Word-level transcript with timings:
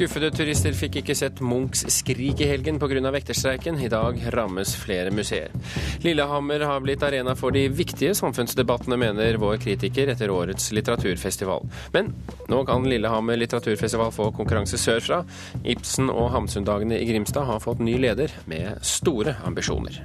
Skuffede 0.00 0.30
turister 0.32 0.72
fikk 0.72 0.94
ikke 1.02 1.12
sett 1.12 1.42
Munchs 1.44 1.82
'Skrik' 1.84 2.38
i 2.40 2.46
helgen 2.48 2.78
pga. 2.80 3.10
vekterstreiken. 3.12 3.76
I 3.84 3.88
dag 3.92 4.16
rammes 4.32 4.72
flere 4.80 5.10
museer. 5.10 5.50
Lillehammer 6.00 6.64
har 6.64 6.80
blitt 6.80 7.02
arena 7.02 7.34
for 7.36 7.50
de 7.50 7.66
viktige 7.68 8.14
samfunnsdebattene, 8.14 8.96
mener 8.96 9.36
vår 9.36 9.58
kritiker 9.60 10.08
etter 10.08 10.30
årets 10.32 10.72
litteraturfestival. 10.72 11.68
Men 11.92 12.14
nå 12.48 12.64
kan 12.64 12.88
Lillehammer 12.88 13.36
litteraturfestival 13.36 14.10
få 14.10 14.30
konkurranse 14.32 14.80
sørfra. 14.80 15.20
Ibsen- 15.64 16.08
og 16.08 16.30
Hamsundagene 16.30 16.96
i 16.96 17.04
Grimstad 17.04 17.44
har 17.44 17.60
fått 17.60 17.84
ny 17.84 17.98
leder, 17.98 18.32
med 18.46 18.80
store 18.80 19.36
ambisjoner. 19.44 20.00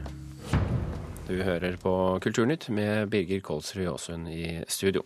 Du 1.25 1.39
hører 1.41 1.77
på 1.82 2.19
Kulturnytt 2.21 2.68
med 2.69 3.07
Birger 3.10 3.39
Kolsrud 3.39 3.88
Aasund 3.88 4.27
i 4.30 4.60
studio. 4.68 5.02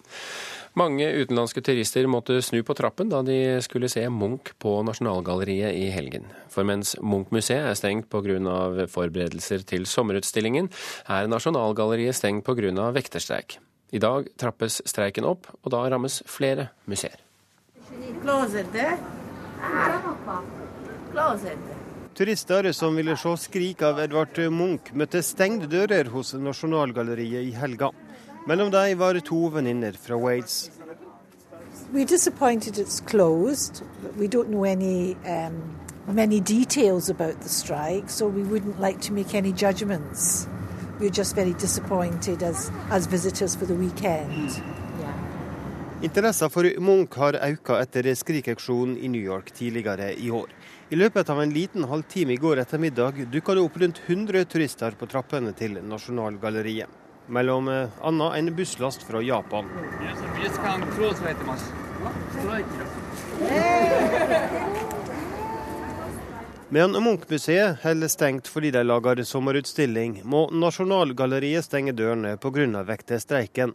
Mange 0.78 1.08
utenlandske 1.18 1.64
turister 1.66 2.06
måtte 2.06 2.38
snu 2.46 2.62
på 2.66 2.76
trappen 2.78 3.10
da 3.10 3.24
de 3.26 3.58
skulle 3.66 3.90
se 3.90 4.04
Munch 4.14 4.52
på 4.62 4.76
Nasjonalgalleriet 4.86 5.74
i 5.74 5.88
helgen. 5.90 6.28
For 6.54 6.68
mens 6.68 6.94
Munch-museet 7.02 7.72
er 7.72 7.78
stengt 7.78 8.10
pga. 8.10 8.86
forberedelser 8.86 9.66
til 9.66 9.86
sommerutstillingen, 9.90 10.70
er 11.08 11.28
Nasjonalgalleriet 11.28 12.16
stengt 12.16 12.46
pga. 12.46 12.92
vekterstreik. 12.94 13.58
I 13.92 13.98
dag 13.98 14.28
trappes 14.38 14.82
streiken 14.86 15.26
opp, 15.26 15.48
og 15.64 15.72
da 15.72 15.90
rammes 15.90 16.22
flere 16.28 16.70
museer. 16.86 17.18
Turister 22.16 22.72
som 22.74 22.96
ville 22.96 23.18
se 23.18 23.30
'Skrik' 23.30 23.82
av 23.82 24.00
Edvard 24.00 24.38
Munch, 24.52 24.94
møtte 24.94 25.24
stengte 25.24 25.68
dører 25.68 26.06
hos 26.10 26.34
Nasjonalgalleriet 26.34 27.48
i 27.48 27.52
helga. 27.52 27.90
Mellom 28.48 28.72
dem 28.72 28.98
var 28.98 29.14
det 29.14 29.26
to 29.26 29.48
venninner 29.50 29.92
fra 29.92 30.18
Wales. 30.18 30.72
We're 31.94 32.06
disappointed 32.06 32.78
it's 32.78 33.00
closed. 33.00 33.84
We 34.18 34.28
don't 34.28 34.50
know 34.50 34.64
any 34.64 35.16
um, 35.26 35.80
many 36.08 36.40
details 36.40 37.10
about 37.10 37.42
the 37.42 37.50
strike, 37.50 38.10
so 38.10 38.28
we 38.28 38.44
wouldn't 38.44 38.80
like 38.80 39.02
to 39.02 39.14
make 39.14 39.38
any 39.38 39.52
judgments. 39.52 40.48
We're 41.00 41.10
just 41.10 41.36
very 41.36 41.54
disappointed 41.54 42.44
as, 42.44 42.72
as 42.92 43.08
visitors 43.08 43.56
for 43.56 43.66
the 43.66 43.76
weekend. 43.76 44.62
Interessen 46.02 46.50
for 46.50 46.64
Munch 46.80 47.18
har 47.20 47.36
økt 47.44 47.74
etter 47.76 48.08
skrikeaksjonen 48.16 48.96
i 48.98 49.10
New 49.12 49.22
York 49.22 49.52
tidligere 49.52 50.14
i 50.16 50.30
år. 50.32 50.48
I 50.90 50.96
løpet 50.96 51.30
av 51.30 51.42
en 51.42 51.52
liten 51.52 51.84
halvtime 51.84 52.34
i 52.34 52.40
går 52.40 52.62
ettermiddag 52.64 53.20
dukka 53.34 53.58
det 53.58 53.66
opp 53.66 53.78
rundt 53.82 54.02
100 54.06 54.46
turister 54.46 54.96
på 54.96 55.10
trappene 55.12 55.52
til 55.52 55.76
Nasjonalgalleriet 55.84 56.99
mellom 57.30 57.68
eh, 57.68 57.90
annet 58.02 58.36
en 58.36 58.56
busslast 58.56 59.04
fra 59.04 59.22
Japan. 59.22 59.66
Medan 66.70 67.04
Munch-museet 67.04 67.84
holder 67.84 68.08
stengt 68.08 68.48
fordi 68.48 68.72
de 68.72 68.84
lager 68.86 69.24
sommerutstilling, 69.26 70.20
må 70.24 70.48
Nasjonalgalleriet 70.54 71.66
stenge 71.66 71.96
dørene 71.98 72.36
pga. 72.38 72.84
vektestreiken. 72.86 73.74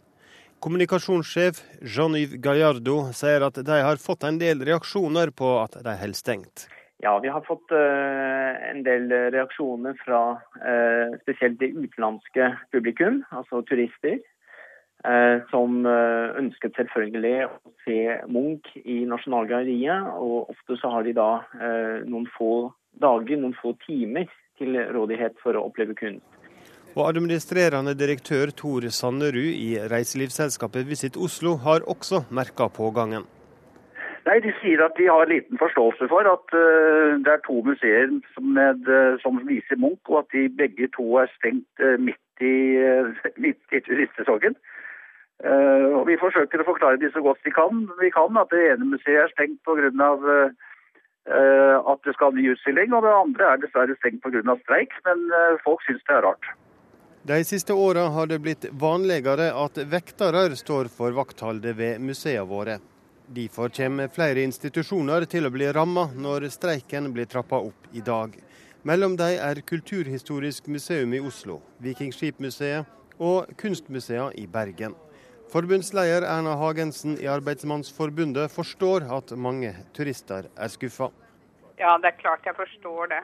Kommunikasjonssjef 0.59 1.59
Jean-Yves 1.81 2.39
Gallardo 2.41 3.11
sier 3.13 3.43
at 3.43 3.59
de 3.59 3.81
har 3.83 3.99
fått 4.01 4.23
en 4.23 4.39
del 4.39 4.63
reaksjoner 4.65 5.29
på 5.35 5.57
at 5.59 5.75
de 5.83 5.97
holder 5.99 6.17
stengt. 6.17 6.67
Ja, 7.03 7.19
vi 7.19 7.27
har 7.27 7.41
fått 7.41 7.71
uh, 7.75 8.69
en 8.69 8.83
del 8.85 9.09
reaksjoner 9.35 9.97
fra 10.05 10.21
uh, 10.39 11.17
spesielt 11.25 11.59
det 11.59 11.73
utenlandske 11.75 12.53
publikum, 12.71 13.21
altså 13.35 13.63
turister. 13.67 14.21
Uh, 15.05 15.43
som 15.51 15.83
ønsket 15.85 16.79
selvfølgelig 16.79 17.43
å 17.45 17.73
se 17.85 17.97
Munch 18.31 18.71
i 18.81 19.03
Nasjonalgalleriet. 19.05 20.07
Og 20.17 20.49
ofte 20.55 20.79
så 20.81 20.93
har 20.95 21.05
de 21.05 21.13
da 21.13 21.29
noen 22.07 22.25
få 22.37 22.71
dager, 23.03 23.37
noen 23.37 23.53
få 23.59 23.75
timer 23.83 24.31
til 24.57 24.79
rådighet 24.95 25.37
for 25.43 25.59
å 25.59 25.67
oppleve 25.67 25.93
kunst. 25.99 26.25
Og 26.95 27.09
administrerende 27.09 27.91
direktør 27.99 28.49
Tor 28.55 28.87
Sannerud 28.87 29.51
i 29.51 29.75
reiselivsselskapet 29.91 30.87
Visit 30.87 31.19
Oslo 31.19 31.57
har 31.61 31.85
også 31.91 32.23
merka 32.33 32.71
pågangen. 32.71 33.27
Nei, 34.25 34.39
De 34.41 34.51
sier 34.57 34.81
at 34.81 34.95
de 34.97 35.05
har 35.05 35.29
liten 35.29 35.59
forståelse 35.61 36.07
for 36.09 36.25
at 36.29 36.53
uh, 36.57 37.17
det 37.21 37.33
er 37.33 37.43
to 37.45 37.59
museer 37.65 38.09
som, 38.33 38.47
med, 38.57 38.87
uh, 38.89 39.19
som, 39.21 39.37
viser 39.45 39.77
Munch, 39.77 40.01
og 40.09 40.23
at 40.23 40.33
de 40.33 40.47
begge 40.61 40.89
to 40.97 41.05
er 41.21 41.29
stengt 41.35 41.83
uh, 41.83 41.93
midt 42.01 42.41
i, 42.41 42.55
midt 43.43 43.61
i 43.75 44.55
Uh, 45.43 45.99
og 45.99 46.05
Vi 46.07 46.15
forsøker 46.15 46.61
å 46.63 46.67
forklare 46.69 46.99
de 47.01 47.09
så 47.11 47.19
godt 47.19 47.41
vi 47.43 47.51
kan. 47.51 47.83
Vi 47.99 48.07
kan 48.15 48.37
at 48.39 48.53
det 48.55 48.61
ene 48.71 48.87
museet 48.87 49.25
er 49.25 49.33
stengt 49.33 49.59
pga. 49.67 50.15
Uh, 51.25 51.81
at 51.91 52.05
det 52.05 52.13
skal 52.13 52.29
ha 52.29 52.37
ny 52.37 52.45
utstilling, 52.53 52.93
og 52.93 53.01
det 53.03 53.11
andre 53.11 53.49
er 53.51 53.61
dessverre 53.63 53.97
stengt 53.99 54.23
pga. 54.23 54.55
streik. 54.63 54.95
Men 55.03 55.27
folk 55.65 55.83
syns 55.83 56.05
det 56.07 56.15
er 56.15 56.23
rart. 56.23 56.51
De 57.27 57.43
siste 57.43 57.73
åra 57.73 58.07
har 58.15 58.29
det 58.31 58.39
blitt 58.45 58.67
vanligere 58.71 59.49
at 59.51 59.79
vektere 59.91 60.47
står 60.55 60.91
for 60.93 61.11
vaktholdet 61.17 61.75
ved 61.77 61.99
museene 61.99 62.47
våre. 62.47 62.77
Derfor 63.27 63.69
kommer 63.69 64.07
flere 64.13 64.43
institusjoner 64.45 65.25
til 65.25 65.47
å 65.47 65.49
bli 65.53 65.65
ramma 65.73 66.03
når 66.13 66.45
streiken 66.53 67.09
blir 67.13 67.25
trappa 67.25 67.57
opp 67.57 67.87
i 67.97 68.03
dag. 68.05 68.35
Mellom 68.85 69.15
dem 69.17 69.39
er 69.41 69.61
Kulturhistorisk 69.65 70.67
museum 70.69 71.13
i 71.17 71.21
Oslo, 71.25 71.57
Vikingskipmuseet 71.81 72.85
og 73.17 73.49
Kunstmuseet 73.57 74.37
i 74.37 74.45
Bergen. 74.45 74.93
Forbundsleder 75.49 76.27
Erna 76.29 76.53
Hagensen 76.61 77.17
i 77.17 77.25
Arbeidsmannsforbundet 77.31 78.53
forstår 78.53 79.07
at 79.17 79.33
mange 79.37 79.73
turister 79.97 80.45
er 80.53 80.69
skuffa. 80.69 81.09
Ja, 81.81 81.97
det 81.97 82.11
er 82.11 82.19
klart 82.21 82.45
jeg 82.45 82.57
forstår 82.59 83.09
det. 83.15 83.23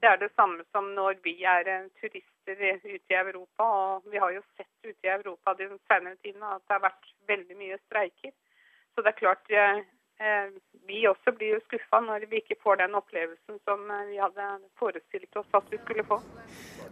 Det 0.00 0.08
er 0.08 0.16
det 0.18 0.30
samme 0.32 0.64
som 0.72 0.88
når 0.96 1.20
vi 1.22 1.36
er 1.44 1.68
eh, 1.68 1.90
turister 2.00 2.56
ute 2.56 3.12
i 3.14 3.18
Europa. 3.20 3.68
Og 3.68 4.08
vi 4.10 4.18
har 4.18 4.32
jo 4.32 4.40
sett 4.56 4.72
ute 4.88 5.06
i 5.06 5.12
Europa 5.12 5.54
den 5.60 5.76
senere 5.92 6.16
tiden 6.24 6.42
at 6.42 6.64
det 6.64 6.74
har 6.74 6.82
vært 6.88 7.12
veldig 7.28 7.58
mye 7.60 7.78
streiker. 7.84 8.32
Så 8.94 9.02
det 9.04 9.14
er 9.14 9.18
klart 9.18 9.52
eh, 9.56 9.78
eh, 10.20 10.52
vi 10.88 11.06
også 11.08 11.32
blir 11.36 11.54
jo 11.54 11.60
skuffa 11.64 12.00
når 12.04 12.26
vi 12.30 12.42
ikke 12.42 12.58
får 12.62 12.82
den 12.82 12.96
opplevelsen 12.98 13.56
som 13.64 13.88
eh, 13.88 14.04
vi 14.10 14.18
hadde 14.20 14.48
forestilt 14.80 15.40
oss 15.40 15.48
at 15.56 15.72
vi 15.72 15.80
skulle 15.80 16.04
få. 16.08 16.18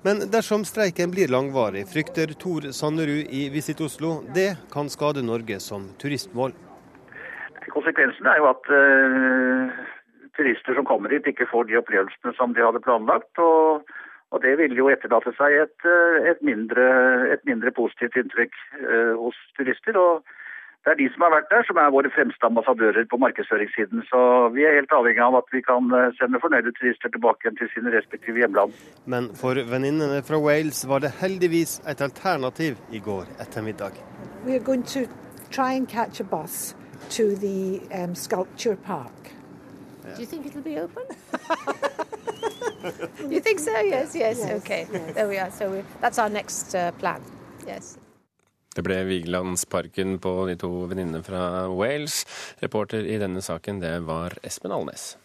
Men 0.06 0.24
dersom 0.32 0.64
streiken 0.64 1.12
blir 1.12 1.32
langvarig, 1.32 1.84
frykter 1.92 2.32
Tor 2.40 2.70
Sannerud 2.76 3.28
i 3.28 3.48
Visit 3.52 3.82
Oslo, 3.84 4.20
det 4.34 4.54
kan 4.72 4.88
skade 4.88 5.24
Norge 5.26 5.60
som 5.60 5.90
turistmål. 6.00 6.56
Konsekvensen 7.70 8.26
er 8.26 8.40
jo 8.40 8.48
at 8.48 8.70
uh, 8.72 9.82
turister 10.34 10.74
som 10.74 10.88
kommer 10.88 11.12
hit, 11.12 11.28
ikke 11.28 11.46
får 11.50 11.68
de 11.68 11.76
opplevelsene 11.78 12.32
som 12.38 12.56
de 12.56 12.64
hadde 12.64 12.80
planlagt. 12.82 13.30
og, 13.38 13.84
og 14.32 14.42
det 14.42 14.56
vil 14.58 14.74
jo 14.78 14.88
etterlate 14.90 15.34
seg 15.36 15.54
et, 15.60 15.86
et, 16.32 16.40
mindre, 16.42 16.88
et 17.36 17.44
mindre, 17.46 17.70
positivt 17.76 18.16
inntrykk 18.16 18.56
uh, 18.80 19.14
hos 19.20 19.38
turister. 19.60 20.00
og 20.00 20.24
det 20.84 20.90
er 20.92 20.98
de 21.02 21.06
som 21.12 21.22
har 21.24 21.32
vært 21.34 21.50
der, 21.52 21.64
som 21.68 21.76
er 21.76 21.92
våre 21.92 22.10
fremste 22.14 22.46
ambassadører 22.48 23.04
på 23.10 23.18
markedsføringssiden. 23.20 24.00
Så 24.10 24.20
vi 24.54 24.64
er 24.64 24.78
helt 24.78 24.94
avhengig 24.96 25.20
av 25.26 25.36
at 25.42 25.52
vi 25.52 25.60
kan 25.66 25.92
eh, 25.92 26.08
sende 26.16 26.40
fornøyde 26.40 26.72
turister 26.78 27.12
tilbake 27.12 27.44
igjen 27.44 27.58
til 27.60 27.68
sine 27.74 27.92
respektive 27.92 28.40
hjemland. 28.40 28.72
Men 29.04 29.28
for 29.36 29.60
venninnene 29.72 30.22
fra 30.24 30.40
Wales 30.40 30.80
var 30.88 31.04
det 31.04 31.12
heldigvis 31.20 31.82
et 31.92 32.00
alternativ 32.00 32.80
i 32.96 33.02
går 33.04 33.28
ettermiddag. 33.44 34.00
We 34.46 34.56
are 34.56 34.64
going 34.70 34.86
to 34.96 35.04
try 35.50 35.76
and 35.76 35.86
catch 35.88 36.20
a 36.20 36.24
bus 36.24 36.74
to 37.16 37.36
the 37.36 37.80
um, 37.92 38.14
sculpture 38.14 38.76
park. 38.76 39.20
Yeah. 40.04 40.14
Do 40.16 40.20
you 40.22 40.26
think 40.26 40.46
it'll 40.46 40.62
be 40.62 40.80
open? 40.80 41.04
you 43.30 43.40
think 43.40 43.60
so? 43.60 43.70
Yes, 43.70 44.16
yes. 44.16 44.38
yes 44.38 44.62
okay. 44.62 44.86
Yes. 44.90 45.14
There 45.14 45.28
we 45.28 45.36
are. 45.36 45.50
So 45.50 45.70
we, 45.70 45.82
that's 46.00 46.18
our 46.18 46.30
next 46.30 46.74
uh, 46.74 46.92
plan. 46.92 47.20
Yes. 47.66 47.98
Det 48.70 48.84
ble 48.86 49.00
Vigelandsparken 49.08 50.18
på 50.22 50.34
de 50.46 50.54
to 50.60 50.70
venninnene 50.90 51.24
fra 51.26 51.66
Wales. 51.74 52.22
Reporter 52.62 53.02
i 53.02 53.18
denne 53.18 53.42
saken, 53.42 53.82
det 53.82 53.96
var 54.06 54.38
Espen 54.46 54.74
Alnes. 54.76 55.16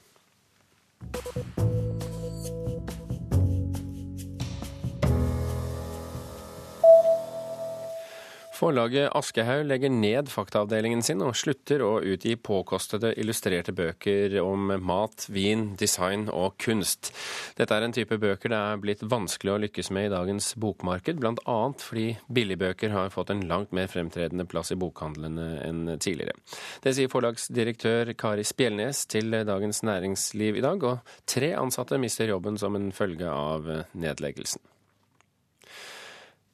Forlaget 8.55 9.11
Aschehoug 9.11 9.65
legger 9.67 9.91
ned 9.91 10.29
faktaavdelingen 10.31 11.01
sin 11.03 11.19
og 11.25 11.35
slutter 11.35 11.81
å 11.83 11.97
utgi 12.07 12.37
påkostede 12.39 13.11
illustrerte 13.19 13.73
bøker 13.75 14.37
om 14.39 14.69
mat, 14.79 15.25
vin, 15.27 15.73
design 15.79 16.29
og 16.31 16.55
kunst. 16.63 17.11
Dette 17.57 17.75
er 17.75 17.83
en 17.83 17.95
type 17.95 18.15
bøker 18.21 18.53
det 18.53 18.59
er 18.59 18.79
blitt 18.79 19.03
vanskelig 19.11 19.51
å 19.51 19.57
lykkes 19.65 19.91
med 19.95 20.07
i 20.07 20.13
dagens 20.13 20.53
bokmarked, 20.61 21.19
bl.a. 21.19 21.57
fordi 21.83 22.05
billigbøker 22.31 22.95
har 22.95 23.11
fått 23.11 23.33
en 23.33 23.43
langt 23.49 23.75
mer 23.75 23.89
fremtredende 23.91 24.47
plass 24.47 24.71
i 24.71 24.79
bokhandlene 24.79 25.49
enn 25.65 25.81
tidligere. 25.99 26.37
Det 26.85 26.95
sier 26.95 27.11
forlagsdirektør 27.11 28.13
Kari 28.19 28.45
Spjelnes 28.47 29.03
til 29.11 29.35
Dagens 29.47 29.83
Næringsliv 29.83 30.61
i 30.61 30.63
dag, 30.63 30.87
og 30.87 31.19
tre 31.27 31.51
ansatte 31.59 31.99
mister 31.99 32.31
jobben 32.31 32.61
som 32.61 32.79
en 32.79 32.93
følge 32.95 33.27
av 33.27 33.67
nedleggelsen. 33.91 34.63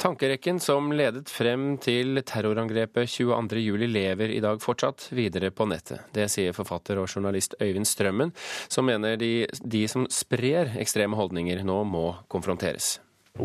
Tankerekken 0.01 0.57
som 0.59 0.87
ledet 0.97 1.29
frem 1.29 1.75
til 1.77 2.17
terrorangrepet 2.25 3.05
22.07 3.05 3.83
lever 3.85 4.31
i 4.33 4.39
dag 4.41 4.57
fortsatt 4.57 5.03
videre 5.13 5.51
på 5.53 5.67
nettet. 5.69 6.07
Det 6.09 6.25
sier 6.33 6.55
forfatter 6.57 6.97
og 6.97 7.05
journalist 7.05 7.53
Øyvind 7.61 7.85
Strømmen, 7.85 8.31
som 8.65 8.89
mener 8.89 9.13
de, 9.21 9.45
de 9.61 9.83
som 9.91 10.07
sprer 10.09 10.73
ekstreme 10.81 11.19
holdninger 11.19 11.61
nå 11.61 11.77
må 11.85 12.01
konfronteres. 12.33 12.95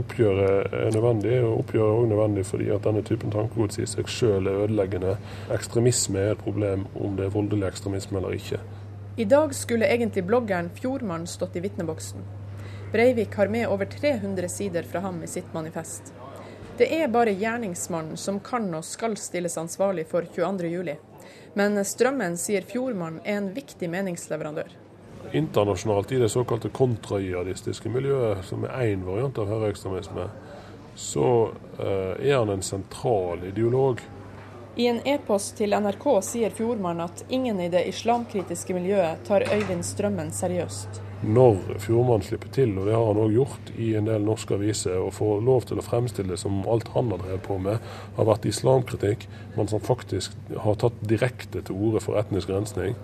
Oppgjøret 0.00 0.73
er 0.73 0.97
nødvendig, 0.97 1.37
og 1.44 1.58
oppgjøret 1.58 1.91
er 1.91 2.00
også 2.00 2.12
nødvendig 2.14 2.49
fordi 2.49 2.73
at 2.73 2.88
denne 2.88 3.05
typen 3.05 3.37
tankegods 3.37 3.82
i 3.85 3.93
seg 3.93 4.08
selv 4.17 4.49
er 4.49 4.64
ødeleggende. 4.64 5.12
Ekstremisme 5.53 6.25
er 6.25 6.38
et 6.38 6.44
problem, 6.49 6.88
om 6.97 7.20
det 7.20 7.29
er 7.29 7.37
voldelig 7.37 7.69
ekstremisme 7.69 8.23
eller 8.23 8.41
ikke. 8.41 8.64
I 9.20 9.29
dag 9.29 9.53
skulle 9.53 9.93
egentlig 9.93 10.25
bloggeren 10.25 10.73
Fjordmann 10.81 11.29
stått 11.29 11.61
i 11.61 11.69
vitneboksen. 11.69 12.25
Breivik 12.97 13.37
har 13.37 13.53
med 13.53 13.69
over 13.69 13.85
300 13.85 14.49
sider 14.49 14.88
fra 14.88 15.05
ham 15.05 15.20
i 15.20 15.29
sitt 15.29 15.53
manifest. 15.53 16.17
Det 16.76 16.88
er 16.93 17.08
bare 17.08 17.32
gjerningsmannen 17.32 18.17
som 18.20 18.37
kan 18.40 18.67
og 18.76 18.84
skal 18.84 19.14
stilles 19.17 19.56
ansvarlig 19.56 20.02
for 20.11 20.26
22.07. 20.37 20.96
Men 21.56 21.81
Strømmen 21.88 22.37
sier 22.37 22.67
Fjordmann 22.69 23.23
er 23.25 23.38
en 23.40 23.49
viktig 23.56 23.88
meningsleverandør. 23.88 24.75
Internasjonalt 25.32 26.12
i 26.12 26.19
det 26.20 26.28
såkalte 26.28 26.69
kontrajihadistiske 26.69 27.88
miljøet, 27.88 28.44
som 28.44 28.69
er 28.69 28.93
én 28.93 29.06
variant 29.08 29.40
av 29.40 29.49
høyreekstremisme, 29.49 30.28
så 30.96 31.31
uh, 31.81 32.12
er 32.20 32.37
han 32.37 32.52
en 32.52 32.62
sentral 32.62 33.49
ideolog. 33.49 34.05
I 34.76 34.90
en 34.93 35.00
e-post 35.08 35.56
til 35.56 35.72
NRK 35.72 36.06
sier 36.29 36.52
Fjordmann 36.52 37.00
at 37.00 37.25
ingen 37.32 37.61
i 37.64 37.72
det 37.72 37.87
islamkritiske 37.88 38.76
miljøet 38.76 39.25
tar 39.25 39.49
Øyvind 39.49 39.84
Strømmen 39.88 40.29
seriøst 40.37 41.06
når 41.26 41.78
Fjordmann 41.82 42.25
slipper 42.25 42.50
til, 42.55 42.73
og 42.78 42.87
det 42.88 42.94
har 42.94 43.05
han 43.08 43.20
òg 43.20 43.34
gjort 43.34 43.70
i 43.82 43.93
en 43.99 44.08
del 44.08 44.25
norske 44.26 44.56
aviser, 44.56 44.99
og 45.00 45.14
får 45.17 45.43
lov 45.46 45.67
til 45.69 45.81
å 45.81 45.84
fremstille 45.84 46.32
det 46.32 46.40
som 46.40 46.62
alt 46.70 46.88
han 46.94 47.11
har 47.12 47.23
drevet 47.23 47.44
på 47.46 47.58
med, 47.62 47.90
har 48.17 48.28
vært 48.28 48.49
islamkritikk, 48.49 49.26
mens 49.56 49.75
han 49.75 49.84
faktisk 49.84 50.37
har 50.64 50.78
tatt 50.81 51.02
direkte 51.02 51.62
til 51.67 51.78
orde 51.88 52.02
for 52.05 52.20
etnisk 52.20 52.52
rensning, 52.52 52.96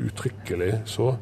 uttrykkelig 0.00 0.72
så, 0.88 1.14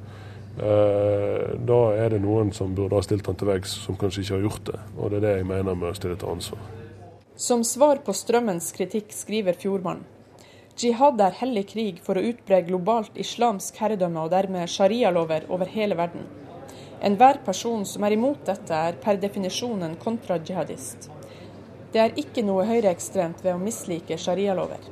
eh, 0.58 1.54
da 1.70 1.80
er 1.94 2.14
det 2.14 2.20
noen 2.24 2.52
som 2.52 2.74
burde 2.74 2.98
ha 2.98 3.06
stilt 3.06 3.26
han 3.26 3.38
til 3.38 3.50
veggs, 3.52 3.78
som 3.86 3.96
kanskje 3.96 4.24
ikke 4.24 4.36
har 4.36 4.46
gjort 4.48 4.68
det. 4.72 4.84
Og 4.98 5.10
det 5.10 5.18
er 5.20 5.26
det 5.26 5.34
jeg 5.38 5.50
mener 5.54 5.78
med 5.78 5.92
å 5.92 5.96
stille 5.96 6.18
til 6.18 6.34
ansvar. 6.34 6.62
Som 7.38 7.62
svar 7.62 8.02
på 8.02 8.14
Strømmens 8.14 8.72
kritikk 8.74 9.12
skriver 9.14 9.54
Fjordmann 9.54 10.02
Jihad 10.78 11.18
er 11.18 11.34
hellig 11.40 11.64
krig 11.72 11.96
for 12.06 12.18
å 12.18 12.22
utbre 12.22 12.60
globalt 12.62 13.16
islamsk 13.18 13.80
herredømme 13.82 14.22
og 14.22 14.30
dermed 14.30 14.70
sharialover 14.70 15.48
over 15.50 15.66
hele 15.72 15.96
verden. 15.98 16.26
Enhver 17.00 17.38
person 17.44 17.84
som 17.86 18.04
er 18.04 18.16
imot 18.16 18.40
dette, 18.46 18.74
er 18.74 18.96
per 18.98 19.20
definisjon 19.22 19.82
en 19.86 19.96
kontrajihadist. 20.02 21.10
Det 21.92 22.00
er 22.02 22.16
ikke 22.20 22.42
noe 22.44 22.66
høyreekstremt 22.66 23.44
ved 23.44 23.54
å 23.54 23.60
mislike 23.62 24.18
sharialover. 24.18 24.82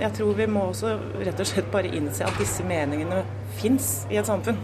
Jeg 0.00 0.10
tror 0.18 0.34
vi 0.34 0.48
må 0.50 0.64
også 0.72 0.96
rett 1.22 1.38
og 1.40 1.46
slett 1.48 1.68
bare 1.72 1.92
innse 1.94 2.26
at 2.26 2.40
disse 2.40 2.66
meningene 2.66 3.22
fins 3.60 3.90
i 4.10 4.18
et 4.18 4.26
samfunn. 4.26 4.58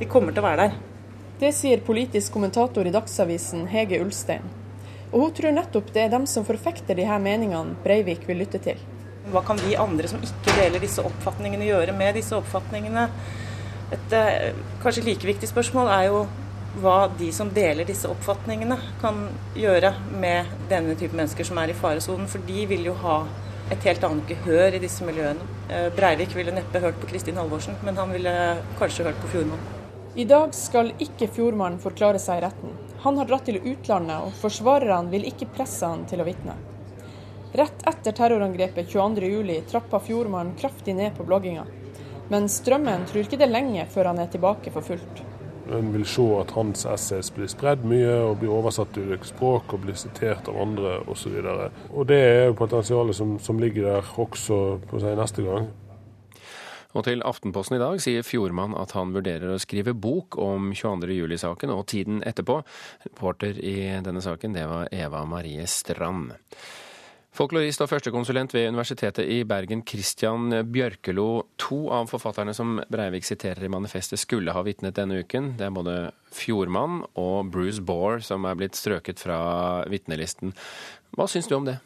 De 0.00 0.08
kommer 0.08 0.32
til 0.32 0.40
å 0.40 0.48
være 0.48 0.64
der. 0.64 0.78
Det 1.38 1.52
sier 1.54 1.84
politisk 1.84 2.32
kommentator 2.34 2.88
i 2.88 2.94
Dagsavisen 2.94 3.68
Hege 3.70 4.00
Ulstein. 4.02 4.48
Og 5.12 5.20
hun 5.22 5.34
tror 5.36 5.54
nettopp 5.54 5.92
det 5.92 6.06
er 6.06 6.14
dem 6.16 6.24
som 6.26 6.46
forfekter 6.48 6.96
de 6.96 7.04
her 7.06 7.20
meningene 7.22 7.76
Breivik 7.84 8.24
vil 8.28 8.40
lytte 8.42 8.60
til. 8.64 8.80
Hva 9.28 9.44
kan 9.44 9.60
vi 9.60 9.76
andre 9.76 10.08
som 10.08 10.24
ikke 10.24 10.56
deler 10.56 10.80
disse 10.80 11.04
oppfatningene, 11.04 11.68
gjøre 11.68 11.94
med 11.96 12.16
disse 12.16 12.36
oppfatningene? 12.36 13.06
Et 13.94 14.12
eh, 14.12 14.54
kanskje 14.82 15.06
like 15.06 15.28
viktig 15.28 15.48
spørsmål 15.48 15.90
er 15.94 16.08
jo 16.10 16.22
hva 16.78 17.08
de 17.18 17.30
som 17.32 17.48
deler 17.54 17.88
disse 17.88 18.08
oppfatningene, 18.10 18.76
kan 19.00 19.22
gjøre 19.56 19.94
med 20.20 20.50
denne 20.70 20.94
type 20.98 21.16
mennesker 21.16 21.46
som 21.48 21.58
er 21.62 21.72
i 21.72 21.76
faresonen. 21.76 22.28
For 22.30 22.44
de 22.44 22.66
vil 22.70 22.84
jo 22.90 22.94
ha 23.02 23.22
et 23.72 23.84
helt 23.84 24.04
annet 24.04 24.30
gehør 24.30 24.76
i 24.76 24.82
disse 24.82 25.04
miljøene. 25.06 25.48
Eh, 25.72 25.88
Breivik 25.96 26.36
ville 26.36 26.54
neppe 26.54 26.82
hørt 26.84 27.00
på 27.00 27.08
Kristin 27.10 27.40
Halvorsen, 27.40 27.76
men 27.84 27.98
han 28.00 28.12
ville 28.12 28.34
kanskje 28.80 29.08
hørt 29.08 29.20
på 29.24 29.32
Fjordmann. 29.32 29.64
I 30.18 30.24
dag 30.28 30.54
skal 30.56 30.92
ikke 31.04 31.28
Fjordmann 31.30 31.80
forklare 31.82 32.20
seg 32.22 32.40
i 32.40 32.46
retten. 32.46 32.76
Han 33.04 33.20
har 33.20 33.28
dratt 33.28 33.44
til 33.46 33.60
utlandet, 33.60 34.24
og 34.24 34.36
forsvarerne 34.40 35.12
vil 35.12 35.28
ikke 35.28 35.50
presse 35.54 35.86
han 35.86 36.06
til 36.10 36.24
å 36.24 36.26
vitne. 36.26 36.56
Rett 37.56 37.84
etter 37.88 38.12
terrorangrepet 38.12 38.90
22.07 38.92 39.68
trappa 39.70 40.00
Fjordmann 40.04 40.56
kraftig 40.58 40.96
ned 40.98 41.14
på 41.16 41.24
blogginga. 41.28 41.64
Men 42.28 42.48
Strømmen 42.52 43.06
tror 43.08 43.24
ikke 43.24 43.40
det 43.40 43.48
er 43.48 43.54
lenge 43.54 43.86
før 43.92 44.12
han 44.12 44.22
er 44.22 44.30
tilbake 44.32 44.72
for 44.74 44.84
fullt. 44.84 45.24
En 45.72 45.90
vil 45.92 46.04
se 46.08 46.24
at 46.38 46.52
hans 46.56 46.86
essays 46.88 47.28
blir 47.36 47.48
spredd 47.52 47.82
mye 47.88 48.14
og 48.24 48.38
blir 48.40 48.52
oversatt 48.56 48.94
til 48.94 49.08
ulike 49.08 49.28
språk 49.28 49.74
og 49.76 49.82
blir 49.84 49.98
sitert 50.00 50.48
av 50.48 50.56
andre 50.62 50.94
osv. 51.04 51.34
Og, 51.42 51.44
så 51.44 51.90
og 51.92 52.08
det 52.08 52.20
er 52.24 52.40
jo 52.48 52.56
potensialet 52.56 53.16
som, 53.16 53.36
som 53.42 53.60
ligger 53.60 53.90
der 53.90 54.14
også 54.24 54.78
på 54.88 55.02
seg 55.02 55.18
neste 55.20 55.44
gang. 55.44 55.68
Og 56.96 57.04
til 57.04 57.20
Aftenposten 57.20 57.76
i 57.76 57.82
dag 57.82 58.00
sier 58.00 58.24
Fjordmann 58.24 58.72
at 58.80 58.94
han 58.96 59.12
vurderer 59.12 59.52
å 59.52 59.60
skrive 59.60 59.92
bok 59.92 60.38
om 60.40 60.70
22.07-saken 60.72 61.72
og 61.74 61.84
tiden 61.92 62.22
etterpå. 62.26 62.62
Reporter 63.04 63.60
i 63.60 63.76
denne 64.04 64.24
saken, 64.24 64.56
det 64.56 64.64
var 64.70 64.88
Eva 64.96 65.26
Marie 65.28 65.68
Strand. 65.68 66.32
Folklorist 67.38 67.78
og 67.84 67.86
førstekonsulent 67.86 68.50
ved 68.50 68.64
Universitetet 68.72 69.28
i 69.30 69.44
Bergen, 69.46 69.84
Christian 69.86 70.50
Bjørkelo. 70.74 71.44
To 71.62 71.76
av 71.94 72.08
forfatterne 72.10 72.50
som 72.56 72.80
Breivik 72.90 73.22
siterer 73.28 73.62
i 73.62 73.70
manifestet, 73.70 74.18
skulle 74.18 74.50
ha 74.56 74.62
vitnet 74.66 74.96
denne 74.96 75.20
uken. 75.22 75.52
Det 75.54 75.68
er 75.68 75.76
både 75.76 75.94
Fjordmann 76.34 77.04
og 77.14 77.52
Bruce 77.54 77.78
Baar 77.78 78.24
som 78.26 78.42
er 78.48 78.58
blitt 78.58 78.74
strøket 78.74 79.22
fra 79.22 79.36
vitnelisten. 79.86 80.50
Hva 81.14 81.28
syns 81.30 81.46
du 81.46 81.54
om 81.60 81.68
det? 81.68 81.76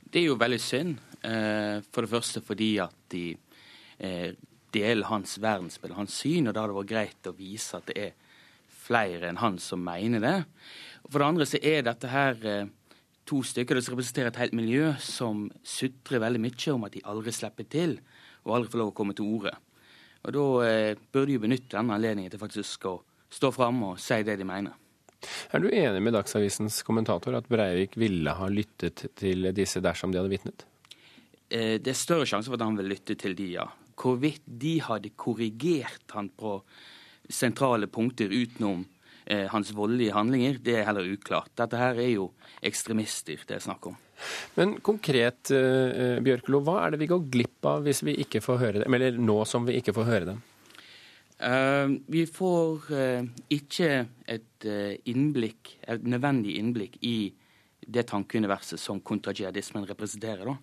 Det 0.00 0.22
er 0.22 0.30
jo 0.30 0.38
veldig 0.40 0.60
synd. 0.64 0.96
Eh, 1.20 1.84
for 1.92 2.06
det 2.06 2.12
første 2.14 2.40
fordi 2.46 2.70
at 2.80 2.96
de 3.12 3.26
eh, 4.00 4.32
deler 4.72 5.10
hans 5.10 5.36
verdensbilde, 5.36 5.98
hans 6.00 6.16
syn, 6.22 6.48
og 6.48 6.56
da 6.56 6.64
hadde 6.64 6.72
det 6.72 6.80
vært 6.80 6.94
greit 6.94 7.28
å 7.28 7.36
vise 7.36 7.76
at 7.76 7.92
det 7.92 8.00
er 8.00 8.16
flere 8.86 9.28
enn 9.28 9.44
han 9.44 9.60
som 9.60 9.84
mener 9.84 10.24
det. 10.24 10.36
For 11.10 11.20
det 11.20 11.32
andre 11.34 11.52
så 11.52 11.60
er 11.60 11.84
dette 11.84 12.16
her 12.16 12.40
eh, 12.48 12.74
to 13.26 13.42
stykker 13.42 13.80
som 13.82 13.96
representerer 13.96 14.30
et 14.30 14.40
helt 14.44 14.56
miljø 14.56 14.92
som 15.02 15.46
sutrer 15.66 16.22
veldig 16.22 16.42
mye 16.42 16.74
om 16.74 16.86
at 16.86 16.94
de 16.94 17.04
aldri 17.10 17.34
slipper 17.34 17.66
til 17.70 17.98
og 18.46 18.54
aldri 18.54 18.72
får 18.72 18.82
lov 18.82 18.92
å 18.92 18.96
komme 18.96 19.16
til 19.18 19.26
orde. 19.26 19.52
Og 20.26 20.34
Da 20.34 20.46
eh, 20.66 20.98
burde 21.12 21.32
de 21.32 21.42
benytte 21.42 21.76
denne 21.76 21.96
anledningen 21.98 22.32
til 22.32 22.42
faktisk 22.42 22.86
å 22.90 22.96
stå 23.30 23.50
fram 23.54 23.82
og 23.90 24.00
si 24.02 24.20
det 24.26 24.38
de 24.38 24.46
mener. 24.46 24.74
Er 25.50 25.62
du 25.62 25.68
enig 25.70 26.02
med 26.02 26.14
Dagsavisens 26.14 26.82
kommentator 26.86 27.34
at 27.38 27.48
Breivik 27.50 27.96
ville 27.98 28.34
ha 28.36 28.48
lyttet 28.52 29.08
til 29.18 29.50
disse 29.56 29.82
dersom 29.82 30.12
de 30.12 30.20
hadde 30.20 30.30
vitnet? 30.30 30.66
Eh, 31.50 31.78
det 31.82 31.92
er 31.92 31.98
større 31.98 32.26
sjanse 32.28 32.50
for 32.50 32.58
at 32.58 32.66
han 32.66 32.78
vil 32.78 32.90
lytte 32.94 33.16
til 33.18 33.34
de, 33.38 33.52
ja. 33.58 33.66
Hvorvidt 33.96 34.44
de 34.46 34.76
hadde 34.84 35.14
korrigert 35.18 36.14
han 36.14 36.28
på 36.28 36.58
sentrale 37.32 37.88
punkter 37.90 38.30
utenom 38.30 38.84
eh, 39.26 39.46
hans 39.52 39.72
voldelige 39.76 40.14
handlinger, 40.16 40.58
det 40.62 40.80
er 40.80 40.88
heller 40.88 41.06
uklart. 41.12 41.52
Dette 41.58 41.78
her 41.80 41.98
er 42.00 42.12
jo 42.14 42.30
ekstremister 42.64 43.42
det 43.46 43.58
er 43.58 43.64
snakk 43.64 43.90
om. 43.92 43.96
Men 44.56 44.76
konkret, 44.80 45.50
eh, 45.52 46.18
Bjørklo, 46.24 46.62
hva 46.64 46.80
er 46.84 46.94
det 46.94 47.02
vi 47.04 47.10
går 47.10 47.26
glipp 47.30 47.68
av 47.68 47.84
hvis 47.84 48.02
vi 48.06 48.16
ikke 48.24 48.40
får 48.44 48.62
høre 48.62 48.84
dem, 48.84 48.94
eller 48.94 49.18
nå 49.18 49.42
som 49.44 49.66
vi 49.68 49.76
ikke 49.80 49.94
får 49.96 50.08
høre 50.08 50.30
dem? 50.32 50.44
Uh, 51.36 51.98
vi 52.08 52.22
får 52.24 52.86
uh, 52.96 53.26
ikke 53.52 53.90
et 54.24 54.64
uh, 54.64 54.94
innblikk, 55.04 55.74
et 55.84 56.06
nødvendig 56.08 56.54
innblikk 56.56 56.96
i 57.04 57.28
det 57.86 58.06
tankeuniverset 58.08 58.80
som 58.80 59.02
kontrajihadismen 59.04 59.84
representerer. 59.86 60.48
Da. 60.48 60.56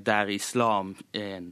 der 0.00 0.30
islam 0.32 0.94
er 1.12 1.34
en 1.36 1.50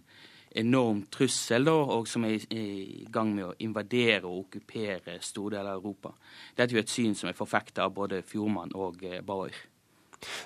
enorm 0.58 1.04
trussel, 1.12 1.64
da, 1.66 1.74
og 1.96 2.08
som 2.10 2.26
er 2.28 2.44
i 2.52 3.04
gang 3.12 3.34
med 3.34 3.48
å 3.48 3.56
invadere 3.64 4.28
og 4.28 4.46
okkupere 4.46 5.18
store 5.24 5.56
deler 5.56 5.74
av 5.74 5.80
Europa. 5.80 6.14
Dette 6.54 6.70
er 6.70 6.80
jo 6.80 6.84
et 6.84 6.92
syn 6.92 7.14
som 7.18 7.30
er 7.30 7.38
forfekta 7.38 7.86
av 7.86 7.94
både 7.96 8.22
Fjordmann 8.26 8.74
og 8.78 9.04
eh, 9.08 9.22
Bauer. 9.24 9.56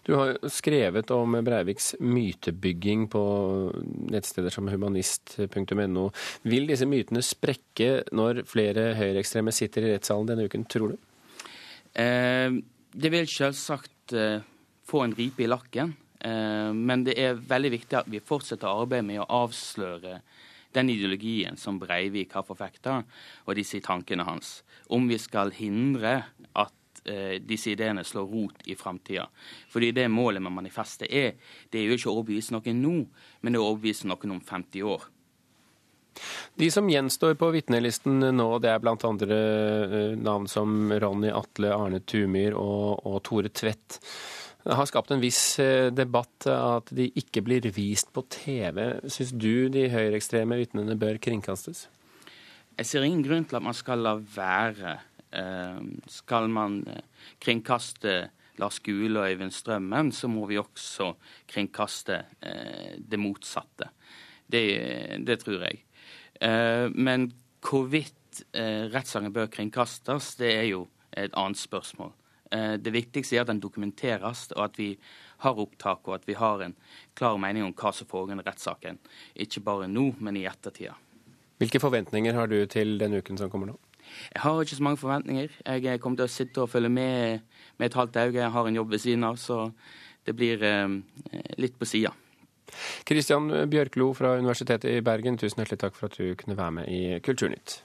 Du 0.06 0.14
har 0.16 0.38
skrevet 0.48 1.10
om 1.12 1.36
Breiviks 1.44 1.94
mytebygging 2.00 3.06
på 3.12 3.22
nettsteder 4.12 4.54
som 4.54 4.70
humanist.no. 4.72 6.06
Vil 6.48 6.70
disse 6.70 6.88
mytene 6.88 7.20
sprekke 7.24 7.90
når 8.16 8.46
flere 8.48 8.94
høyreekstreme 8.96 9.52
sitter 9.52 9.84
i 9.84 9.92
rettssalen 9.92 10.30
denne 10.30 10.48
uken, 10.48 10.64
tror 10.70 10.94
du? 10.94 11.12
Eh, 11.96 12.56
det 12.96 13.12
vil 13.12 13.28
selvsagt 13.28 14.16
eh, 14.16 14.40
få 14.86 15.04
en 15.04 15.16
ripe 15.18 15.44
i 15.44 15.50
lakken. 15.50 15.92
Eh, 16.20 16.72
men 16.72 17.04
det 17.06 17.16
er 17.20 17.38
veldig 17.38 17.72
viktig 17.76 18.00
at 18.00 18.10
vi 18.10 18.22
fortsetter 18.24 18.68
arbeidet 18.70 19.08
med 19.08 19.22
å 19.22 19.30
avsløre 19.44 20.20
den 20.76 20.90
ideologien 20.92 21.56
som 21.56 21.78
Breivik 21.80 22.34
har 22.36 22.44
forfekta, 22.44 23.00
og 23.46 23.56
disse 23.56 23.80
tankene 23.84 24.26
hans. 24.28 24.60
Om 24.92 25.08
vi 25.08 25.18
skal 25.20 25.54
hindre 25.56 26.18
at 26.52 27.02
eh, 27.08 27.38
disse 27.40 27.72
ideene 27.72 28.04
slår 28.04 28.30
rot 28.32 28.64
i 28.68 28.76
framtida. 28.76 29.26
Fordi 29.72 29.92
det 29.96 30.08
målet 30.12 30.44
med 30.44 30.52
manifestet 30.52 31.08
er, 31.08 31.36
det 31.70 31.80
er 31.80 31.90
jo 31.90 31.98
ikke 31.98 32.12
å 32.12 32.16
overbevise 32.18 32.56
noen 32.56 32.82
nå, 32.82 32.96
men 33.40 33.52
det 33.52 33.60
er 33.60 33.64
å 33.64 33.70
overbevise 33.72 34.10
noen 34.10 34.36
om 34.36 34.42
50 34.44 34.88
år. 34.96 35.12
De 36.56 36.70
som 36.72 36.88
gjenstår 36.88 37.34
på 37.36 37.50
vitnelisten 37.52 38.22
nå, 38.36 38.46
det 38.64 38.72
er 38.72 38.88
andre 38.88 39.36
eh, 39.36 40.12
navn 40.16 40.48
som 40.48 40.92
Ronny 40.92 41.32
Atle, 41.32 41.72
Arne 41.74 42.00
Tumyr 42.00 42.56
og, 42.56 43.04
og 43.04 43.22
Tore 43.24 43.52
Tvedt. 43.52 44.00
Det 44.66 44.74
har 44.74 44.88
skapt 44.90 45.12
en 45.14 45.20
viss 45.22 45.60
eh, 45.62 45.92
debatt 45.94 46.48
at 46.50 46.88
de 46.98 47.04
ikke 47.20 47.44
blir 47.46 47.68
vist 47.70 48.08
på 48.10 48.24
TV. 48.34 48.96
Syns 49.06 49.30
du 49.30 49.68
de 49.70 49.84
høyreekstreme 49.92 50.58
vitnene 50.58 50.96
bør 50.98 51.20
kringkastes? 51.22 51.84
Jeg 52.74 52.88
ser 52.88 53.06
ingen 53.06 53.22
grunn 53.22 53.46
til 53.46 53.60
at 53.60 53.62
man 53.62 53.76
skal 53.78 54.02
la 54.02 54.16
være. 54.18 54.96
Eh, 55.38 55.78
skal 56.10 56.50
man 56.50 56.80
eh, 56.90 57.30
kringkaste 57.38 58.16
Lars 58.58 58.80
Gule 58.82 59.22
og 59.22 59.30
Øyvind 59.30 59.54
Strømmen, 59.54 60.10
så 60.10 60.26
må 60.32 60.48
vi 60.50 60.58
også 60.58 61.12
kringkaste 61.46 62.22
det 62.96 63.18
motsatte. 63.20 63.90
Det, 64.48 64.62
det 65.28 65.42
tror 65.42 65.66
jeg. 65.66 65.82
Men 66.96 67.26
hvorvidt 67.60 68.40
rettssaken 68.56 69.34
bør 69.36 69.52
kringkastes, 69.52 70.38
det 70.40 70.54
er 70.54 70.70
jo 70.70 70.86
et 71.12 71.36
annet 71.36 71.60
spørsmål. 71.60 72.14
Eh, 72.56 72.74
det 72.80 72.92
viktigste 72.94 73.36
er 73.36 73.44
at 73.44 73.50
den 73.52 73.62
dokumenteres, 73.62 74.48
og 74.56 74.64
at 74.68 74.78
vi 74.80 74.92
har 75.44 75.58
opptak, 75.60 76.06
og 76.08 76.18
at 76.18 76.28
vi 76.28 76.36
har 76.38 76.62
en 76.64 76.76
klar 77.18 77.36
mening 77.40 77.66
om 77.66 77.74
hva 77.76 77.92
som 77.94 78.08
foregår 78.08 78.40
i 78.40 78.46
rettssaken. 78.46 79.00
Ikke 79.46 79.62
bare 79.64 79.88
nå, 79.90 80.12
men 80.20 80.38
i 80.40 80.46
ettertida. 80.48 80.96
Hvilke 81.60 81.80
forventninger 81.80 82.36
har 82.36 82.50
du 82.52 82.58
til 82.68 82.98
den 83.00 83.16
uken 83.16 83.38
som 83.40 83.52
kommer 83.52 83.72
nå? 83.72 83.78
Jeg 84.34 84.42
har 84.44 84.60
ikke 84.62 84.76
så 84.76 84.84
mange 84.86 85.00
forventninger. 85.00 85.54
Jeg 85.66 86.00
kommer 86.00 86.20
til 86.20 86.28
å 86.28 86.32
sitte 86.32 86.62
og 86.62 86.70
følge 86.70 86.92
med 86.92 87.40
med 87.76 87.88
et 87.88 87.96
halvt 87.98 88.16
øye. 88.16 88.36
Jeg 88.38 88.52
har 88.54 88.68
en 88.68 88.78
jobb 88.78 88.92
ved 88.94 89.02
siden 89.02 89.24
av, 89.24 89.40
så 89.40 89.70
det 90.26 90.36
blir 90.36 90.62
eh, 90.62 90.94
litt 91.58 91.76
på 91.78 91.88
sida. 91.88 92.12
Kristian 93.06 93.48
Bjørklo 93.70 94.10
fra 94.16 94.36
Universitetet 94.40 94.90
i 94.90 95.02
Bergen, 95.04 95.38
tusen 95.38 95.62
hjertelig 95.62 95.82
takk 95.84 95.98
for 95.98 96.10
at 96.10 96.18
du 96.18 96.34
kunne 96.38 96.58
være 96.58 96.78
med 96.80 96.90
i 96.90 97.02
Kulturnytt. 97.24 97.80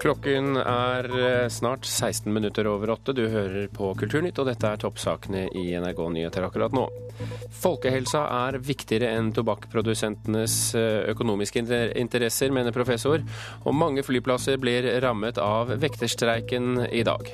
Klokken 0.00 0.56
er 0.56 1.06
eh, 1.12 1.48
snart 1.52 1.84
16 1.84 2.32
minutter 2.32 2.64
over 2.70 2.90
åtte. 2.94 3.12
Du 3.12 3.26
hører 3.28 3.66
på 3.68 3.90
Kulturnytt, 4.00 4.38
og 4.40 4.48
dette 4.48 4.70
er 4.70 4.80
toppsakene 4.80 5.42
i 5.60 5.66
NRK 5.76 6.00
Nyheter 6.14 6.46
akkurat 6.46 6.72
nå. 6.72 6.86
Folkehelsa 7.60 8.22
er 8.46 8.56
viktigere 8.64 9.12
enn 9.18 9.28
tobakkprodusentenes 9.36 10.56
eh, 10.80 11.02
økonomiske 11.12 11.60
interesser, 12.00 12.48
mener 12.48 12.72
professor, 12.72 13.20
og 13.60 13.76
mange 13.76 14.06
flyplasser 14.06 14.56
blir 14.62 14.88
rammet 15.04 15.36
av 15.44 15.76
vekterstreiken 15.84 16.86
i 16.88 17.04
dag. 17.04 17.28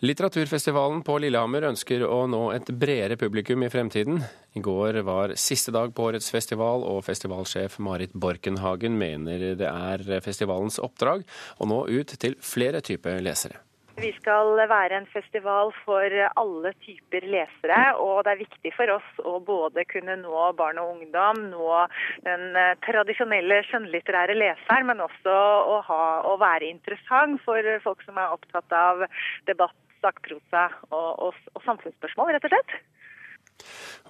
Litteraturfestivalen 0.00 1.02
på 1.04 1.18
Lillehammer 1.20 1.66
ønsker 1.68 2.00
å 2.06 2.22
nå 2.24 2.38
et 2.54 2.70
bredere 2.72 3.18
publikum 3.20 3.60
i 3.60 3.68
fremtiden. 3.68 4.22
I 4.56 4.60
går 4.64 4.96
var 5.04 5.34
siste 5.36 5.74
dag 5.76 5.92
på 5.92 6.06
årets 6.08 6.30
festival, 6.32 6.86
og 6.88 7.02
festivalsjef 7.04 7.76
Marit 7.84 8.14
Borkenhagen 8.16 8.96
mener 8.96 9.50
det 9.60 9.68
er 9.68 10.22
festivalens 10.24 10.80
oppdrag 10.80 11.26
å 11.60 11.68
nå 11.68 11.82
ut 11.92 12.14
til 12.22 12.38
flere 12.40 12.80
typer 12.80 13.20
lesere. 13.20 13.60
Vi 14.00 14.14
skal 14.16 14.54
være 14.70 15.02
en 15.02 15.08
festival 15.12 15.74
for 15.82 16.16
alle 16.40 16.72
typer 16.80 17.26
lesere, 17.34 17.82
og 18.00 18.22
det 18.24 18.32
er 18.32 18.40
viktig 18.46 18.72
for 18.78 18.94
oss 18.94 19.20
å 19.20 19.34
både 19.44 19.84
kunne 19.90 20.16
nå 20.22 20.46
barn 20.56 20.80
og 20.80 20.94
ungdom, 20.94 21.42
nå 21.52 21.82
den 22.24 22.56
tradisjonelle 22.88 23.60
skjønnlitterære 23.68 24.38
leseren, 24.40 24.88
men 24.88 25.04
også 25.04 25.36
å, 25.36 25.76
ha, 25.92 26.02
å 26.24 26.38
være 26.40 26.72
interessant 26.72 27.44
for 27.44 27.68
folk 27.84 28.00
som 28.08 28.16
er 28.16 28.32
opptatt 28.32 28.78
av 28.80 29.04
debatt 29.50 29.76
sakprosa 30.00 30.68
og, 30.90 31.10
og, 31.28 31.44
og 31.54 31.68
samfunnsspørsmål, 31.68 32.34
rett 32.36 32.48
og 32.48 32.54
slett. 32.54 32.80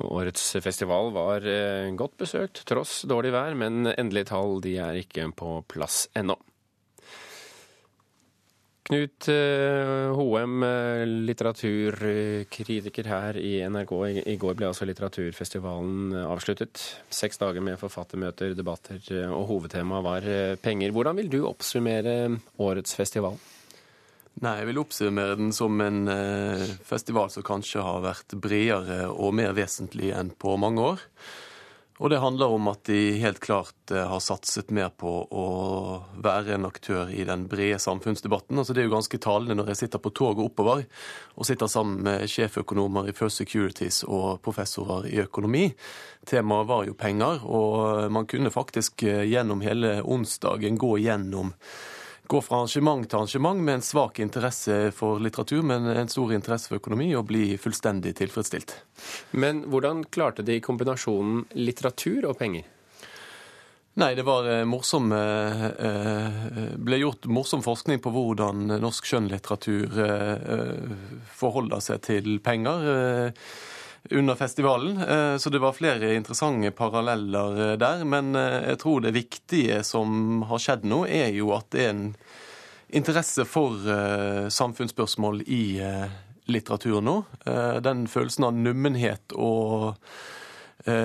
Årets 0.00 0.44
festival 0.64 1.10
var 1.14 1.44
eh, 1.48 1.90
godt 1.98 2.16
besøkt 2.20 2.62
tross 2.68 3.02
dårlig 3.08 3.34
vær, 3.34 3.56
men 3.58 3.90
endelige 3.92 4.30
tall 4.32 4.60
de 4.64 4.78
er 4.80 5.02
ikke 5.02 5.28
på 5.36 5.58
plass 5.68 6.06
ennå. 6.16 6.38
Knut 8.90 9.28
eh, 9.30 10.08
Hoem, 10.16 10.64
eh, 10.66 11.04
litteraturkritiker 11.28 13.10
her 13.10 13.38
i 13.38 13.58
NRK. 13.70 13.92
I 14.24 14.38
går 14.40 14.56
ble 14.58 14.70
altså 14.70 14.88
litteraturfestivalen 14.88 16.16
avsluttet. 16.24 16.82
Seks 17.12 17.38
dager 17.42 17.62
med 17.62 17.78
forfattermøter, 17.82 18.56
debatter, 18.58 19.02
og 19.28 19.46
hovedtemaet 19.52 20.06
var 20.08 20.28
penger. 20.64 20.96
Hvordan 20.96 21.20
vil 21.20 21.30
du 21.30 21.42
oppsummere 21.50 22.16
årets 22.58 22.96
festival? 22.98 23.38
Nei, 24.40 24.54
jeg 24.60 24.70
vil 24.70 24.80
oppsummere 24.80 25.36
den 25.36 25.50
som 25.52 25.80
en 25.84 26.06
eh, 26.08 26.62
festival 26.86 27.28
som 27.32 27.44
kanskje 27.44 27.82
har 27.84 28.00
vært 28.04 28.38
bredere 28.40 29.08
og 29.10 29.34
mer 29.36 29.52
vesentlig 29.56 30.14
enn 30.16 30.30
på 30.38 30.54
mange 30.60 30.84
år. 30.94 31.02
Og 32.00 32.08
det 32.08 32.22
handler 32.22 32.54
om 32.54 32.68
at 32.70 32.86
de 32.88 33.18
helt 33.20 33.42
klart 33.44 33.92
eh, 33.92 34.06
har 34.08 34.22
satset 34.24 34.70
mer 34.72 34.88
på 34.96 35.10
å 35.28 35.48
være 36.24 36.54
en 36.56 36.64
aktør 36.70 37.12
i 37.12 37.26
den 37.28 37.44
brede 37.50 37.76
samfunnsdebatten. 37.82 38.56
Altså 38.56 38.72
Det 38.72 38.80
er 38.80 38.88
jo 38.88 38.94
ganske 38.94 39.20
talende 39.20 39.58
når 39.58 39.74
jeg 39.74 39.82
sitter 39.82 40.00
på 40.00 40.14
toget 40.16 40.46
oppover 40.46 40.86
og 41.36 41.48
sitter 41.48 41.68
sammen 41.68 42.00
med 42.06 42.24
sjeføkonomer 42.32 43.10
i 43.10 43.16
First 43.16 43.42
Securities 43.42 44.00
og 44.08 44.40
professorer 44.46 45.10
i 45.12 45.20
økonomi. 45.20 45.66
Temaet 46.24 46.72
var 46.72 46.88
jo 46.88 46.96
penger, 46.96 47.44
og 47.44 48.08
man 48.12 48.28
kunne 48.30 48.54
faktisk 48.54 49.04
eh, 49.04 49.26
gjennom 49.28 49.60
hele 49.66 49.98
onsdagen 50.00 50.80
gå 50.80 50.96
gjennom 51.04 51.52
gå 52.30 52.40
fra 52.44 52.60
arrangement 52.60 53.06
til 53.08 53.18
arrangement 53.18 53.62
med 53.66 53.80
en 53.80 53.82
svak 53.84 54.20
interesse 54.22 54.74
for 54.94 55.18
litteratur, 55.22 55.64
men 55.66 55.88
en 55.90 56.10
stor 56.10 56.34
interesse 56.36 56.70
for 56.70 56.78
økonomi, 56.78 57.08
og 57.18 57.26
bli 57.30 57.56
fullstendig 57.58 58.14
tilfredsstilt. 58.20 58.76
Men 59.42 59.64
hvordan 59.70 60.04
klarte 60.14 60.46
de 60.46 60.60
kombinasjonen 60.62 61.48
litteratur 61.58 62.30
og 62.30 62.38
penger? 62.38 62.68
Nei, 63.98 64.12
det 64.14 64.22
var 64.22 64.46
eh, 64.46 64.62
morsom 64.68 65.10
eh, 65.12 65.64
eh, 65.66 66.38
ble 66.78 67.00
gjort 67.02 67.26
morsom 67.26 67.64
forskning 67.64 67.98
på 68.00 68.12
hvordan 68.14 68.78
norsk 68.80 69.10
skjønnlitteratur 69.10 69.98
forholder 71.40 71.82
seg 71.82 72.04
til 72.06 72.38
penger 72.44 72.86
under 74.10 74.34
festivalen. 74.34 74.96
Eh, 74.96 75.36
så 75.36 75.50
det 75.50 75.58
var 75.58 75.72
flere 75.72 76.14
interessante 76.14 76.70
paralleller 76.70 77.70
eh, 77.70 77.76
der. 77.78 78.04
Men 78.04 78.34
eh, 78.34 78.70
jeg 78.72 78.80
tror 78.82 79.04
det 79.04 79.14
viktige 79.16 79.82
som 79.86 80.42
har 80.48 80.62
skjedd 80.62 80.86
nå, 80.88 81.04
er 81.06 81.30
jo 81.36 81.52
at 81.56 81.70
det 81.74 81.84
er 81.84 81.92
en 81.94 82.08
interesse 82.90 83.44
for 83.46 83.76
samfunnsspørsmål 84.50 85.44
i 85.46 85.78
litteraturen 86.50 87.06
nå. 87.06 87.12
Den 87.86 88.00
følelsen 88.10 88.48
av 88.48 88.56
nummenhet 88.58 89.30
og 89.38 89.94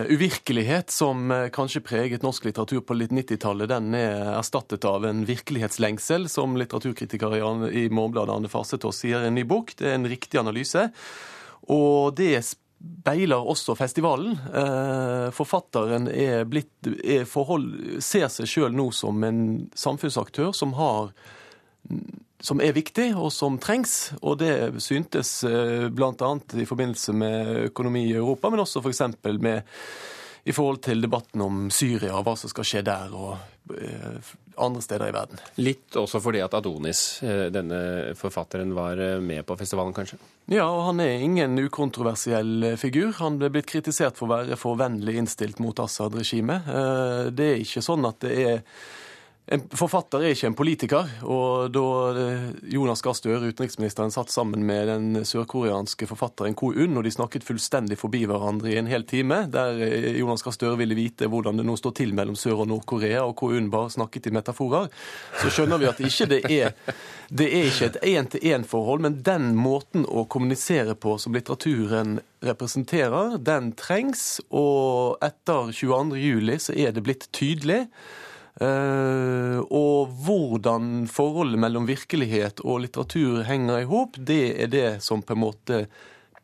uvirkelighet 0.09 0.89
som 0.89 1.29
kanskje 1.53 1.83
preget 1.85 2.25
norsk 2.25 2.47
litteratur 2.49 2.81
på 2.89 2.97
litt 2.97 3.13
90-tallet, 3.13 3.69
den 3.69 3.93
er 3.99 4.31
erstattet 4.33 4.89
av 4.89 5.05
en 5.05 5.21
virkelighetslengsel, 5.29 6.25
som 6.25 6.57
litteraturkritiker 6.57 7.37
i 7.69 7.85
Morgenbladet 7.93 8.33
Arne 8.33 8.49
Farsetås 8.49 9.03
sier 9.03 9.21
i 9.21 9.29
en 9.29 9.37
ny 9.37 9.45
bok. 9.45 9.77
Det 9.77 9.91
er 9.91 9.99
en 9.99 10.09
riktig 10.09 10.41
analyse. 10.41 10.87
Og 11.69 12.17
det 12.17 12.31
beiler 13.05 13.47
også 13.47 13.75
festivalen. 13.77 14.35
Eh, 14.49 15.29
forfatteren 15.35 16.09
er 16.11 16.45
blitt, 16.49 16.73
er 17.03 17.25
forhold, 17.29 18.01
ser 18.03 18.27
seg 18.33 18.49
sjøl 18.49 18.75
nå 18.75 18.89
som 18.95 19.23
en 19.25 19.41
samfunnsaktør 19.77 20.53
som, 20.55 20.73
har, 20.77 21.11
som 22.41 22.61
er 22.63 22.75
viktig, 22.77 23.11
og 23.17 23.31
som 23.33 23.59
trengs. 23.61 24.15
Og 24.21 24.39
det 24.41 24.53
syntes 24.83 25.37
eh, 25.47 25.87
bl.a. 25.93 26.33
i 26.55 26.67
forbindelse 26.69 27.15
med 27.17 27.53
økonomi 27.69 28.07
i 28.09 28.17
Europa, 28.17 28.53
men 28.53 28.65
også 28.65 28.83
f.eks. 28.83 29.05
med 29.39 29.63
i 30.45 30.53
forhold 30.53 30.83
til 30.85 31.01
debatten 31.01 31.41
om 31.41 31.67
Syria 31.73 32.13
og 32.19 32.27
hva 32.27 32.35
som 32.37 32.51
skal 32.51 32.67
skje 32.69 32.81
der 32.85 33.13
og 33.17 33.73
eh, 33.73 34.33
andre 34.61 34.83
steder 34.85 35.09
i 35.09 35.15
verden. 35.15 35.41
Litt 35.57 35.97
også 35.97 36.21
fordi 36.21 36.43
at 36.45 36.53
Adonis, 36.53 37.01
eh, 37.25 37.47
denne 37.53 38.13
forfatteren, 38.19 38.75
var 38.77 39.01
eh, 39.01 39.17
med 39.17 39.41
på 39.49 39.57
festivalen, 39.57 39.95
kanskje? 39.97 40.19
Ja, 40.53 40.67
og 40.69 40.83
han 40.91 41.01
er 41.01 41.25
ingen 41.25 41.57
ukontroversiell 41.65 42.75
figur. 42.77 43.15
Han 43.23 43.39
ble 43.41 43.49
blitt 43.55 43.71
kritisert 43.71 44.19
for 44.19 44.29
å 44.29 44.35
være 44.35 44.59
for 44.61 44.77
vennlig 44.77 45.17
innstilt 45.23 45.63
mot 45.65 45.81
Assad-regimet. 45.81 46.69
Det 47.33 47.49
er 47.55 47.65
ikke 47.65 47.81
sånn 47.81 48.05
at 48.05 48.21
det 48.21 48.37
er 48.45 48.61
en 49.45 49.61
forfatter 49.77 50.23
er 50.25 50.33
ikke 50.33 50.49
en 50.49 50.55
politiker, 50.57 51.09
og 51.29 51.69
da 51.69 51.89
eh, 52.17 52.45
Jonas 52.73 53.03
Gahr 53.05 53.13
Støre, 53.13 53.51
utenriksministeren, 53.51 54.09
satt 54.13 54.33
sammen 54.33 54.63
med 54.65 54.89
den 54.89 55.19
sørkoreanske 55.21 56.07
forfatteren 56.09 56.57
Ko 56.57 56.71
Un, 56.73 56.97
og 56.97 57.05
de 57.05 57.11
snakket 57.13 57.45
fullstendig 57.45 57.99
forbi 58.01 58.23
hverandre 58.25 58.71
i 58.73 58.79
en 58.81 58.89
hel 58.89 59.05
time, 59.05 59.43
der 59.53 59.77
eh, 59.85 60.17
Jonas 60.17 60.41
Gahr 60.41 60.57
Støre 60.57 60.79
ville 60.81 60.97
vite 60.97 61.29
hvordan 61.29 61.61
det 61.61 61.67
nå 61.69 61.77
står 61.77 61.93
til 62.01 62.17
mellom 62.17 62.39
Sør- 62.39 62.65
og 62.65 62.71
Nord-Korea, 62.73 63.21
og 63.21 63.37
Ko 63.37 63.51
Un 63.53 63.69
bare 63.69 63.93
snakket 63.93 64.31
i 64.31 64.33
metaforer, 64.33 64.89
så 65.43 65.53
skjønner 65.53 65.83
vi 65.83 65.91
at 65.93 66.01
ikke 66.09 66.31
det 66.33 66.41
er 66.49 66.73
det 67.29 67.45
er 67.49 67.69
ikke 67.69 67.91
et 67.91 68.03
én-til-én-forhold, 68.15 69.05
men 69.05 69.21
den 69.25 69.51
måten 69.57 70.09
å 70.09 70.25
kommunisere 70.29 70.97
på 70.97 71.19
som 71.21 71.37
litteraturen 71.37 72.19
representerer, 72.45 73.37
den 73.37 73.73
trengs, 73.77 74.39
og 74.49 75.21
etter 75.25 75.69
22.07 75.73 76.69
så 76.69 76.77
er 76.77 76.93
det 76.97 77.05
blitt 77.05 77.29
tydelig. 77.33 77.83
Uh, 78.55 79.59
og 79.67 80.13
hvordan 80.23 81.09
forholdet 81.11 81.59
mellom 81.59 81.87
virkelighet 81.89 82.61
og 82.63 82.85
litteratur 82.85 83.41
henger 83.43 83.81
i 83.81 83.87
hop, 83.89 84.15
det 84.15 84.55
er 84.63 84.69
det 84.71 84.89
som 85.03 85.23
på 85.25 85.35
en 85.35 85.41
måte 85.43 85.79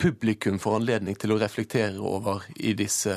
publikum 0.01 0.57
får 0.59 0.81
anledning 0.81 1.15
til 1.15 1.31
å 1.31 1.37
reflektere 1.39 2.01
over 2.03 2.43
i 2.59 2.73
disse 2.75 3.15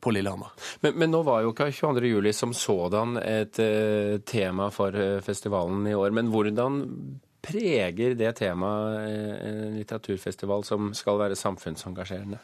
på 0.00 0.12
Lillehammer. 0.14 0.52
Men, 0.84 0.94
men, 0.94 1.10
nå 1.12 1.24
var 1.26 1.42
jo 1.42 1.50
ikke 1.50 1.72
22. 1.74 2.06
juli 2.12 2.32
som 2.36 2.54
sådan 2.56 3.18
et 3.18 3.58
uh, 3.58 4.20
tema 4.22 4.70
for 4.72 4.94
uh, 4.94 5.18
festivalen 5.26 5.90
i 5.90 5.96
år. 5.98 6.14
Men 6.14 6.30
hvordan 6.30 6.80
preger 7.42 8.14
det 8.20 8.36
temaet 8.38 9.10
en 9.42 9.76
litteraturfestival 9.80 10.64
som 10.68 10.94
skal 10.94 11.18
være 11.20 11.38
samfunnsengasjerende? 11.40 12.38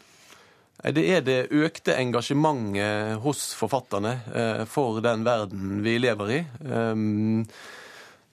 Det 0.83 1.03
er 1.09 1.25
det 1.25 1.39
økte 1.57 1.97
engasjementet 1.97 3.23
hos 3.25 3.49
forfatterne 3.57 4.67
for 4.69 5.01
den 5.05 5.25
verden 5.27 5.81
vi 5.83 5.97
lever 5.99 6.33
i. 6.37 6.41
Um, 6.69 7.47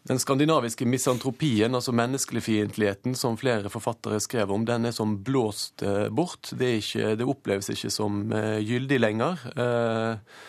den 0.04 0.20
skandinaviske 0.20 0.86
misantropien, 0.86 1.76
altså 1.76 1.94
menneskeligfiendtligheten, 1.96 3.16
som 3.16 3.38
flere 3.40 3.70
forfattere 3.72 4.20
skrev 4.20 4.52
om, 4.52 4.66
den 4.68 4.90
er 4.90 4.92
som 4.92 5.16
blåst 5.24 5.84
eh, 5.84 6.10
bort. 6.12 6.50
Det, 6.52 6.74
ikke, 6.82 7.14
det 7.16 7.28
oppleves 7.28 7.72
ikke 7.72 7.92
som 7.94 8.26
eh, 8.36 8.58
gyldig 8.60 9.00
lenger. 9.00 9.46
Eh, 9.56 10.42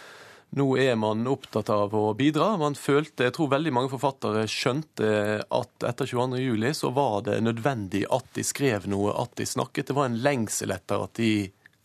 nå 0.59 0.67
er 0.83 0.99
man 0.99 1.23
opptatt 1.31 1.71
av 1.71 1.95
å 1.95 2.03
bidra. 2.19 2.57
Man 2.59 2.75
følte, 2.75 3.29
Jeg 3.29 3.37
tror 3.39 3.53
veldig 3.55 3.75
mange 3.75 3.93
forfattere 3.95 4.43
skjønte 4.51 5.07
at 5.47 5.87
etter 5.87 6.11
22.07 6.11 6.75
så 6.75 6.91
var 6.95 7.23
det 7.31 7.39
nødvendig 7.47 8.05
at 8.11 8.27
de 8.35 8.43
skrev 8.47 8.91
noe, 8.91 9.15
at 9.23 9.39
de 9.39 9.47
snakket. 9.47 9.87
Det 9.87 9.99
var 9.99 10.11
en 10.11 10.19
lengsel 10.19 10.75
etter 10.75 11.07
at 11.07 11.15
de 11.19 11.31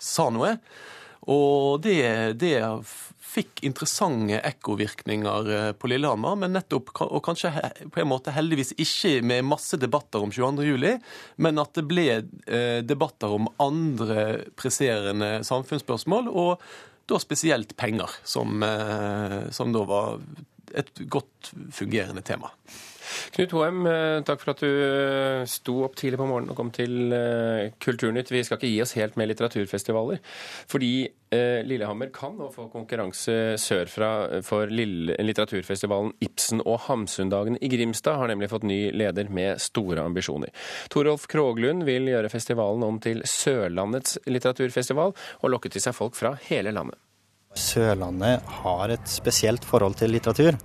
sa 0.02 0.30
noe. 0.34 0.56
Og 1.30 1.82
det, 1.84 2.02
det 2.42 2.56
fikk 3.30 3.62
interessante 3.68 4.40
ekkovirkninger 4.48 5.50
eh, 5.56 5.72
på 5.78 5.90
Lillehammer, 5.92 6.38
men 6.40 6.56
nettopp, 6.56 6.92
og 7.06 7.22
kanskje 7.26 7.52
på 7.94 8.02
en 8.02 8.10
måte 8.10 8.34
heldigvis 8.34 8.74
ikke 8.80 9.20
med 9.26 9.48
masse 9.48 9.78
debatter 9.82 10.24
om 10.26 10.34
22.07, 10.34 10.98
men 11.44 11.62
at 11.62 11.76
det 11.78 11.86
ble 11.90 12.08
eh, 12.18 12.80
debatter 12.86 13.36
om 13.36 13.50
andre 13.62 14.46
presserende 14.60 15.40
samfunnsspørsmål, 15.48 16.32
og 16.32 16.70
da 17.10 17.20
spesielt 17.22 17.76
penger, 17.78 18.20
som, 18.24 18.64
eh, 18.66 19.42
som 19.54 19.74
da 19.74 19.86
var 19.90 20.22
et 20.78 21.06
godt 21.10 21.54
fungerende 21.74 22.22
tema. 22.26 22.52
Knut 23.36 23.54
Hoem, 23.56 23.86
eh, 23.88 24.22
takk 24.28 24.42
for 24.44 24.54
at 24.54 24.64
du 24.64 24.70
eh, 24.70 25.46
sto 25.50 25.80
opp 25.86 25.98
tidlig 26.00 26.20
på 26.20 26.28
morgenen 26.30 26.54
og 26.54 26.60
kom 26.60 26.72
til 26.76 27.14
eh, 27.16 27.72
Kulturnytt. 27.82 28.32
Vi 28.34 28.44
skal 28.46 28.60
ikke 28.60 28.72
gi 28.72 28.82
oss 28.84 28.96
helt 29.00 29.18
med 29.20 29.32
litteraturfestivaler, 29.32 30.22
fordi 30.70 30.94
Lillehammer 31.30 32.10
kan 32.10 32.32
nå 32.40 32.48
få 32.50 32.64
konkurranse 32.74 33.54
sørfra 33.62 34.40
for 34.42 34.72
litteraturfestivalen 34.74 36.16
Ibsen 36.26 36.64
og 36.64 36.88
Hamsundagen 36.88 37.60
i 37.62 37.70
Grimstad 37.70 38.18
har 38.18 38.32
nemlig 38.32 38.50
fått 38.50 38.66
ny 38.66 38.80
leder 38.98 39.30
med 39.30 39.62
store 39.62 40.08
ambisjoner. 40.10 40.50
Torolf 40.90 41.28
Kroglund 41.30 41.86
vil 41.86 42.10
gjøre 42.10 42.34
festivalen 42.34 42.88
om 42.88 42.98
til 43.04 43.22
Sørlandets 43.30 44.18
litteraturfestival, 44.26 45.14
og 45.14 45.54
lokke 45.54 45.70
til 45.70 45.86
seg 45.86 45.94
folk 46.00 46.18
fra 46.18 46.34
hele 46.50 46.74
landet. 46.74 46.98
Sørlandet 47.54 48.50
har 48.64 48.98
et 48.98 49.14
spesielt 49.14 49.70
forhold 49.70 50.02
til 50.02 50.18
litteratur 50.18 50.58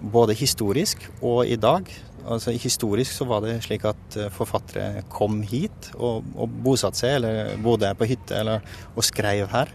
både 0.00 0.36
historisk 0.36 1.06
og 1.20 1.46
i 1.46 1.56
dag. 1.60 1.88
Altså 2.24 2.54
Historisk 2.56 3.12
så 3.12 3.26
var 3.28 3.44
det 3.44 3.58
slik 3.66 3.84
at 3.88 4.16
eh, 4.16 4.32
forfattere 4.32 5.04
kom 5.12 5.42
hit 5.44 5.90
og, 5.94 6.24
og 6.40 6.52
bosatte 6.64 7.02
seg, 7.02 7.18
eller 7.18 7.56
bodde 7.62 7.90
på 7.98 8.08
hytte 8.08 8.38
eller, 8.40 8.64
og 8.94 9.04
skrev 9.04 9.50
her. 9.52 9.72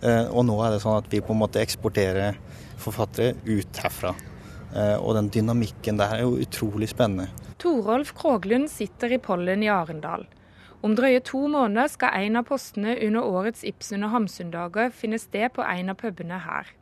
Eh, 0.00 0.26
og 0.32 0.46
nå 0.48 0.56
er 0.64 0.74
det 0.74 0.82
sånn 0.84 1.02
at 1.02 1.10
vi 1.12 1.20
på 1.20 1.36
en 1.36 1.42
måte 1.44 1.60
eksporterer 1.62 2.38
forfattere 2.80 3.36
ut 3.44 3.82
herfra. 3.84 4.14
Eh, 4.72 4.96
og 4.96 5.18
den 5.18 5.28
dynamikken 5.34 6.00
der 6.00 6.16
er 6.16 6.24
jo 6.24 6.38
utrolig 6.40 6.88
spennende. 6.94 7.28
Torolf 7.62 8.14
Kroglund 8.18 8.70
sitter 8.72 9.12
i 9.12 9.20
pollen 9.22 9.62
i 9.62 9.70
Arendal. 9.70 10.24
Om 10.82 10.96
drøye 10.98 11.20
to 11.22 11.44
måneder 11.46 11.92
skal 11.92 12.16
en 12.24 12.40
av 12.40 12.48
postene 12.48 12.96
under 13.06 13.22
årets 13.22 13.62
Ibsen 13.68 14.02
og 14.02 14.16
Hamsun-dager 14.16 14.90
finne 14.96 15.20
sted 15.22 15.52
på 15.54 15.62
en 15.62 15.92
av 15.92 16.00
pubene 16.00 16.40
her. 16.42 16.72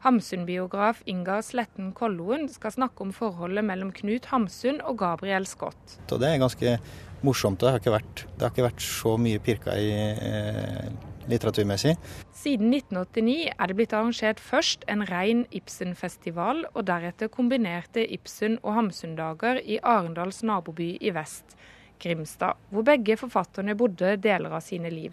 Hamsun-biograf 0.00 1.02
Ingar 1.04 1.42
Sletten 1.44 1.90
Kolloen 1.92 2.46
skal 2.48 2.72
snakke 2.72 3.04
om 3.04 3.10
forholdet 3.12 3.66
mellom 3.68 3.90
Knut 3.92 4.30
Hamsun 4.30 4.80
og 4.88 4.96
Gabriel 5.02 5.44
Scott. 5.44 5.98
Det 6.08 6.24
er 6.24 6.40
ganske 6.40 6.78
morsomt. 7.26 7.60
Det 7.60 7.68
har 7.68 7.82
ikke 7.82 7.92
vært, 7.92 8.24
har 8.40 8.54
ikke 8.54 8.64
vært 8.64 8.84
så 8.84 9.12
mye 9.20 9.42
pirka 9.44 9.76
i 9.76 9.90
eh, 9.92 10.88
litteraturmessig. 11.28 11.94
Siden 12.32 12.72
1989 12.72 13.52
er 13.52 13.68
det 13.68 13.76
blitt 13.76 13.92
arrangert 13.92 14.40
først 14.40 14.88
en 14.88 15.04
rein 15.10 15.44
Ibsen-festival, 15.52 16.64
og 16.72 16.88
deretter 16.88 17.28
kombinerte 17.28 18.06
Ibsen- 18.08 18.56
og 18.62 18.78
Hamsun-dager 18.78 19.60
i 19.60 19.82
Arendals 19.84 20.40
naboby 20.40 20.94
i 20.96 21.12
vest, 21.12 21.58
Grimstad, 22.00 22.56
hvor 22.72 22.88
begge 22.88 23.20
forfatterne 23.20 23.76
bodde 23.76 24.16
deler 24.16 24.56
av 24.56 24.64
sine 24.64 24.88
liv. 24.88 25.12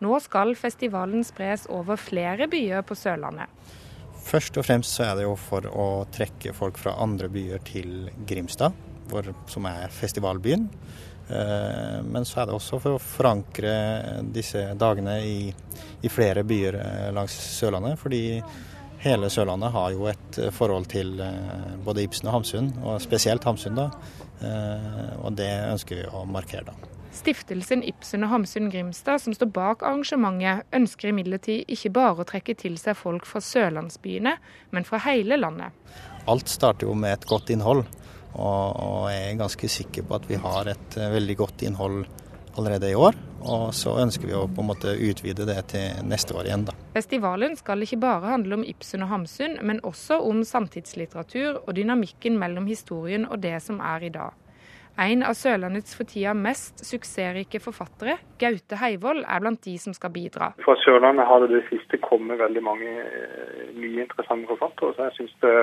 Nå 0.00 0.16
skal 0.24 0.56
festivalen 0.56 1.24
spres 1.24 1.68
over 1.72 2.00
flere 2.00 2.48
byer 2.48 2.80
på 2.84 2.96
Sørlandet. 2.96 3.52
Først 4.26 4.56
og 4.58 4.66
fremst 4.66 4.96
så 4.96 5.04
er 5.06 5.18
det 5.18 5.26
jo 5.26 5.36
for 5.38 5.68
å 5.70 5.88
trekke 6.10 6.54
folk 6.56 6.80
fra 6.82 6.96
andre 7.02 7.28
byer 7.30 7.62
til 7.66 8.08
Grimstad, 8.26 8.74
hvor, 9.10 9.28
som 9.50 9.68
er 9.70 9.92
festivalbyen. 9.94 10.66
Eh, 11.28 12.02
men 12.02 12.24
så 12.26 12.40
er 12.40 12.48
det 12.48 12.56
også 12.56 12.80
for 12.82 12.96
å 12.96 13.02
forankre 13.02 13.74
disse 14.34 14.62
dagene 14.78 15.18
i, 15.26 15.38
i 16.02 16.10
flere 16.10 16.42
byer 16.46 16.80
eh, 16.80 17.06
langs 17.14 17.36
Sørlandet. 17.58 18.00
Fordi 18.02 18.22
hele 19.06 19.30
Sørlandet 19.30 19.74
har 19.74 19.94
jo 19.94 20.10
et 20.10 20.40
forhold 20.54 20.90
til 20.90 21.14
eh, 21.22 21.72
både 21.86 22.06
Ibsen 22.06 22.30
og 22.30 22.40
Hamsun, 22.40 22.74
og 22.82 22.98
spesielt 23.04 23.46
Hamsun. 23.46 23.78
da. 23.78 23.90
Og 25.24 25.32
det 25.32 25.48
ønsker 25.70 26.02
vi 26.02 26.10
å 26.12 26.26
markere 26.28 26.66
da. 26.68 26.95
Stiftelsen 27.16 27.80
Ibsen 27.86 28.26
og 28.26 28.30
Hamsun 28.34 28.68
Grimstad, 28.70 29.22
som 29.22 29.34
står 29.34 29.48
bak 29.54 29.84
arrangementet, 29.86 30.66
ønsker 30.76 31.10
imidlertid 31.10 31.70
ikke 31.72 31.92
bare 31.96 32.22
å 32.22 32.28
trekke 32.28 32.56
til 32.60 32.76
seg 32.80 32.98
folk 32.98 33.24
fra 33.28 33.40
sørlandsbyene, 33.40 34.34
men 34.76 34.86
fra 34.88 35.00
hele 35.06 35.38
landet. 35.40 35.72
Alt 36.28 36.52
starter 36.52 36.90
jo 36.90 36.96
med 36.98 37.16
et 37.16 37.26
godt 37.30 37.54
innhold, 37.54 37.86
og 38.36 39.08
jeg 39.08 39.30
er 39.30 39.40
ganske 39.40 39.72
sikker 39.78 40.04
på 40.04 40.18
at 40.18 40.28
vi 40.28 40.40
har 40.42 40.68
et 40.74 41.00
eh, 41.00 41.12
veldig 41.14 41.36
godt 41.40 41.64
innhold 41.64 42.04
allerede 42.56 42.90
i 42.92 42.96
år. 42.98 43.16
Og 43.46 43.68
så 43.76 43.94
ønsker 44.02 44.28
vi 44.28 44.34
å 44.36 44.46
på 44.50 44.62
en 44.62 44.70
måte 44.70 44.92
utvide 44.92 45.46
det 45.48 45.58
til 45.72 46.00
neste 46.08 46.34
år 46.36 46.48
igjen, 46.48 46.64
da. 46.68 46.74
Festivalen 46.96 47.56
skal 47.56 47.84
ikke 47.84 48.00
bare 48.02 48.32
handle 48.32 48.58
om 48.58 48.64
Ibsen 48.66 49.04
og 49.06 49.12
Hamsun, 49.12 49.60
men 49.64 49.80
også 49.86 50.18
om 50.24 50.42
samtidslitteratur 50.44 51.62
og 51.62 51.76
dynamikken 51.78 52.36
mellom 52.40 52.68
historien 52.68 53.28
og 53.28 53.40
det 53.44 53.56
som 53.64 53.80
er 53.80 54.08
i 54.08 54.12
dag. 54.12 54.34
En 54.96 55.20
av 55.28 55.34
Sørlandets 55.36 55.92
for 55.92 56.08
tida 56.08 56.32
mest 56.32 56.80
suksessrike 56.86 57.60
forfattere, 57.60 58.14
Gaute 58.40 58.78
Heivold, 58.80 59.26
er 59.28 59.42
blant 59.44 59.60
de 59.66 59.74
som 59.76 59.92
skal 59.92 60.12
bidra. 60.14 60.54
Fra 60.64 60.76
Sørlandet 60.80 61.28
har 61.28 61.44
det 61.44 61.50
det 61.52 61.66
siste 61.68 62.00
kommet 62.00 62.40
veldig 62.40 62.62
mange 62.64 62.94
eh, 63.04 63.66
nye 63.76 64.06
interessante 64.06 64.48
forfattere. 64.54 64.94
Så 64.96 65.10
jeg 65.10 65.16
syns 65.18 65.36
det 65.44 65.54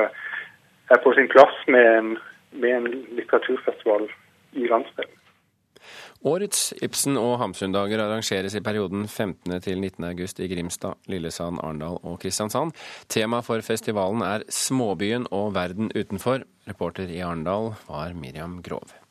er 0.93 1.01
på 1.01 1.15
sin 1.17 1.31
plass 1.33 1.65
med 1.65 1.89
en, 1.97 2.13
med 2.61 2.77
en 2.77 2.87
litteraturfestival 3.17 4.05
i 4.53 4.69
landsdelen. 4.69 5.19
Årets 6.23 6.69
Ibsen- 6.85 7.17
og 7.19 7.39
Hamsun-dager 7.41 7.99
arrangeres 8.05 8.53
i 8.55 8.61
perioden 8.63 9.07
15. 9.07 9.59
til 9.65 9.81
19. 9.81 10.05
august 10.13 10.39
i 10.39 10.47
Grimstad, 10.47 10.95
Lillesand, 11.11 11.59
Arendal 11.59 11.97
og 11.99 12.21
Kristiansand. 12.21 12.71
Tema 13.09 13.41
for 13.43 13.65
festivalen 13.65 14.21
er 14.23 14.45
småbyen 14.47 15.27
og 15.31 15.55
verden 15.57 15.91
utenfor. 15.91 16.45
Reporter 16.69 17.09
i 17.09 17.19
Arendal 17.19 17.73
var 17.89 18.13
Miriam 18.15 18.61
Grov. 18.63 19.02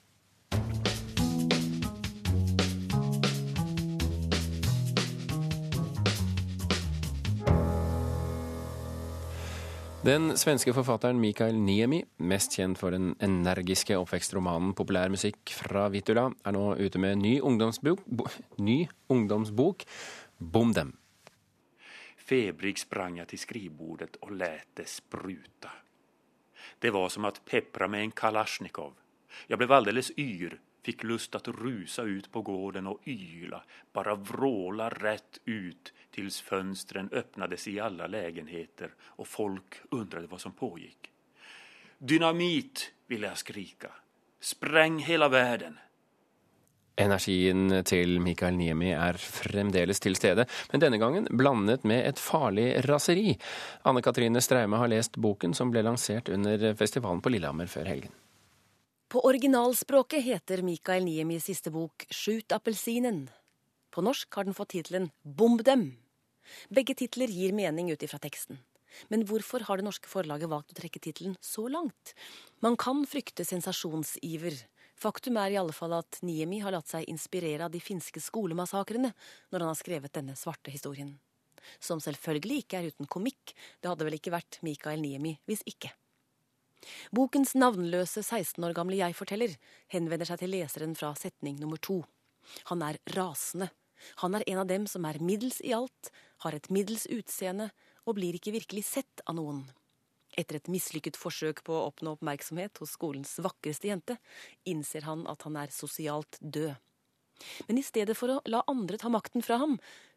Den 10.02 10.32
svenske 10.34 10.72
forfatteren 10.74 11.20
Mikael 11.22 11.54
Niemi, 11.54 12.00
mest 12.26 12.56
kjent 12.58 12.80
for 12.80 12.90
den 12.90 13.12
energiske 13.22 13.94
oppvekstromanen 13.94 14.72
Populærmusikk 14.74 15.52
fra 15.54 15.84
Vittula, 15.94 16.24
er 16.42 16.56
nå 16.56 16.62
ute 16.74 16.98
med 16.98 17.20
ny 17.22 17.36
ungdomsbok, 17.38 18.02
ny 18.58 18.80
ungdomsbok 19.14 19.84
Bom 20.42 20.72
dem. 20.74 20.90
Febrig 22.18 22.82
sprang 22.82 23.20
jeg 23.20 23.30
til 23.30 23.42
skrivebordet 23.44 24.18
og 24.26 24.34
lät 24.34 24.74
det 24.74 24.88
spruta. 24.90 25.70
Det 26.82 26.90
var 26.90 27.06
som 27.14 27.30
å 27.30 27.32
pepre 27.46 27.86
med 27.86 28.02
en 28.02 28.16
kalasjnikov. 28.24 28.96
Jeg 29.48 29.58
ble 29.60 29.68
alldeles 29.74 30.12
yr, 30.18 30.58
fikk 30.82 31.04
lyst 31.04 31.34
att 31.34 31.48
rusa 31.48 32.02
ut 32.02 32.30
på 32.32 32.42
gården 32.42 32.86
og 32.90 33.06
yla, 33.08 33.62
bare 33.92 34.16
vråla 34.16 34.88
rett 34.88 35.38
ut 35.44 35.92
tills 36.10 36.40
fönstren 36.40 37.08
öppnades 37.12 37.68
i 37.68 37.80
alle 37.80 38.08
lägenheter 38.08 38.94
og 39.16 39.28
folk 39.28 39.80
undrade 39.90 40.26
hva 40.26 40.38
som 40.38 40.52
pågick. 40.52 41.10
Dynamit, 41.98 42.92
ville 43.06 43.26
jeg 43.30 43.38
skrika. 43.38 43.92
Spräng 44.40 44.98
hele 44.98 45.28
verden. 45.28 45.78
Energien 46.96 47.70
til 47.88 48.18
Mikael 48.20 48.56
Niemi 48.58 48.90
er 48.92 49.16
fremdeles 49.16 50.02
til 50.02 50.16
stede, 50.18 50.44
men 50.72 50.82
denne 50.82 50.98
gangen 51.00 51.28
blandet 51.30 51.86
med 51.88 52.04
et 52.04 52.20
farlig 52.20 52.82
raseri. 52.88 53.32
Anne 53.88 54.02
Katrine 54.04 54.42
Straume 54.44 54.76
har 54.82 54.90
lest 54.92 55.16
boken 55.16 55.54
som 55.56 55.72
ble 55.72 55.84
lansert 55.86 56.28
under 56.28 56.74
festivalen 56.76 57.22
på 57.24 57.32
Lillehammer 57.32 57.70
før 57.70 57.88
helgen. 57.88 58.12
På 59.12 59.20
originalspråket 59.28 60.24
heter 60.24 60.62
Mikael 60.62 61.04
Niemis 61.04 61.44
siste 61.44 61.68
bok 61.70 62.06
Skjut 62.08 62.52
appelsinen. 62.56 63.26
På 63.92 64.00
norsk 64.00 64.38
har 64.38 64.46
den 64.48 64.56
fått 64.56 64.70
tittelen 64.72 65.10
Bomb 65.20 65.60
dem. 65.68 65.82
Begge 66.72 66.96
titler 66.96 67.28
gir 67.28 67.52
mening 67.52 67.90
ut 67.92 68.06
ifra 68.06 68.16
teksten. 68.16 68.62
Men 69.12 69.26
hvorfor 69.28 69.66
har 69.68 69.76
det 69.76 69.84
norske 69.84 70.08
forlaget 70.08 70.48
valgt 70.48 70.72
å 70.72 70.78
trekke 70.80 71.04
tittelen 71.04 71.36
så 71.44 71.66
langt? 71.68 72.14
Man 72.64 72.80
kan 72.80 73.04
frykte 73.04 73.44
sensasjonsiver. 73.44 74.56
Faktum 74.96 75.36
er 75.44 75.52
i 75.52 75.60
alle 75.60 75.76
fall 75.76 75.92
at 75.98 76.22
Niemi 76.24 76.64
har 76.64 76.72
latt 76.72 76.88
seg 76.96 77.04
inspirere 77.12 77.68
av 77.68 77.76
de 77.76 77.84
finske 77.84 78.24
skolemassakrene 78.32 79.12
når 79.12 79.58
han 79.58 79.74
har 79.74 79.82
skrevet 79.82 80.16
denne 80.16 80.40
svarte 80.40 80.72
historien. 80.72 81.18
Som 81.84 82.00
selvfølgelig 82.00 82.64
ikke 82.64 82.80
er 82.80 82.94
uten 82.96 83.12
komikk, 83.12 83.52
det 83.76 83.92
hadde 83.92 84.08
vel 84.08 84.16
ikke 84.16 84.32
vært 84.40 84.62
Mikael 84.64 85.04
Niemi 85.04 85.36
hvis 85.44 85.68
ikke. 85.68 85.92
Bokens 87.14 87.54
navnløse 87.58 88.22
16 88.22 88.64
år 88.66 88.74
gamle 88.76 88.98
jeg-forteller 88.98 89.54
henvender 89.92 90.28
seg 90.28 90.42
til 90.42 90.52
leseren 90.54 90.96
fra 90.98 91.12
setning 91.18 91.60
nummer 91.60 91.80
to. 91.82 92.02
Han 92.70 92.82
er 92.86 92.98
rasende. 93.16 93.70
Han 94.22 94.34
er 94.34 94.44
en 94.50 94.62
av 94.64 94.70
dem 94.70 94.88
som 94.90 95.04
er 95.06 95.20
middels 95.22 95.60
i 95.62 95.74
alt, 95.76 96.10
har 96.42 96.56
et 96.56 96.68
middels 96.74 97.06
utseende 97.06 97.70
og 98.02 98.16
blir 98.18 98.34
ikke 98.34 98.54
virkelig 98.56 98.84
sett 98.88 99.22
av 99.28 99.38
noen. 99.38 99.62
Etter 100.38 100.58
et 100.58 100.70
mislykket 100.72 101.18
forsøk 101.20 101.60
på 101.66 101.74
å 101.76 101.84
oppnå 101.90 102.16
oppmerksomhet 102.16 102.80
hos 102.80 102.96
skolens 102.96 103.36
vakreste 103.44 103.90
jente, 103.90 104.16
innser 104.64 105.04
han 105.06 105.26
at 105.30 105.44
han 105.46 105.58
er 105.60 105.74
sosialt 105.74 106.40
død. 106.40 106.72
Men 107.68 107.78
i 107.78 107.84
stedet 107.84 108.16
for 108.16 108.32
å 108.32 108.40
la 108.48 108.62
andre 108.70 108.98
ta 109.00 109.10
makten 109.12 109.44
fra 109.44 109.58
ham, 109.60 109.76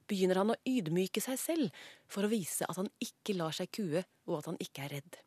begynner 0.10 0.40
han 0.42 0.54
å 0.54 0.60
ydmyke 0.70 1.22
seg 1.24 1.40
selv 1.42 1.86
for 2.12 2.26
å 2.26 2.32
vise 2.32 2.68
at 2.70 2.80
han 2.80 2.92
ikke 3.02 3.36
lar 3.38 3.56
seg 3.56 3.72
kue, 3.74 4.06
og 4.30 4.40
at 4.40 4.52
han 4.52 4.60
ikke 4.62 4.86
er 4.86 4.98
redd. 5.00 5.18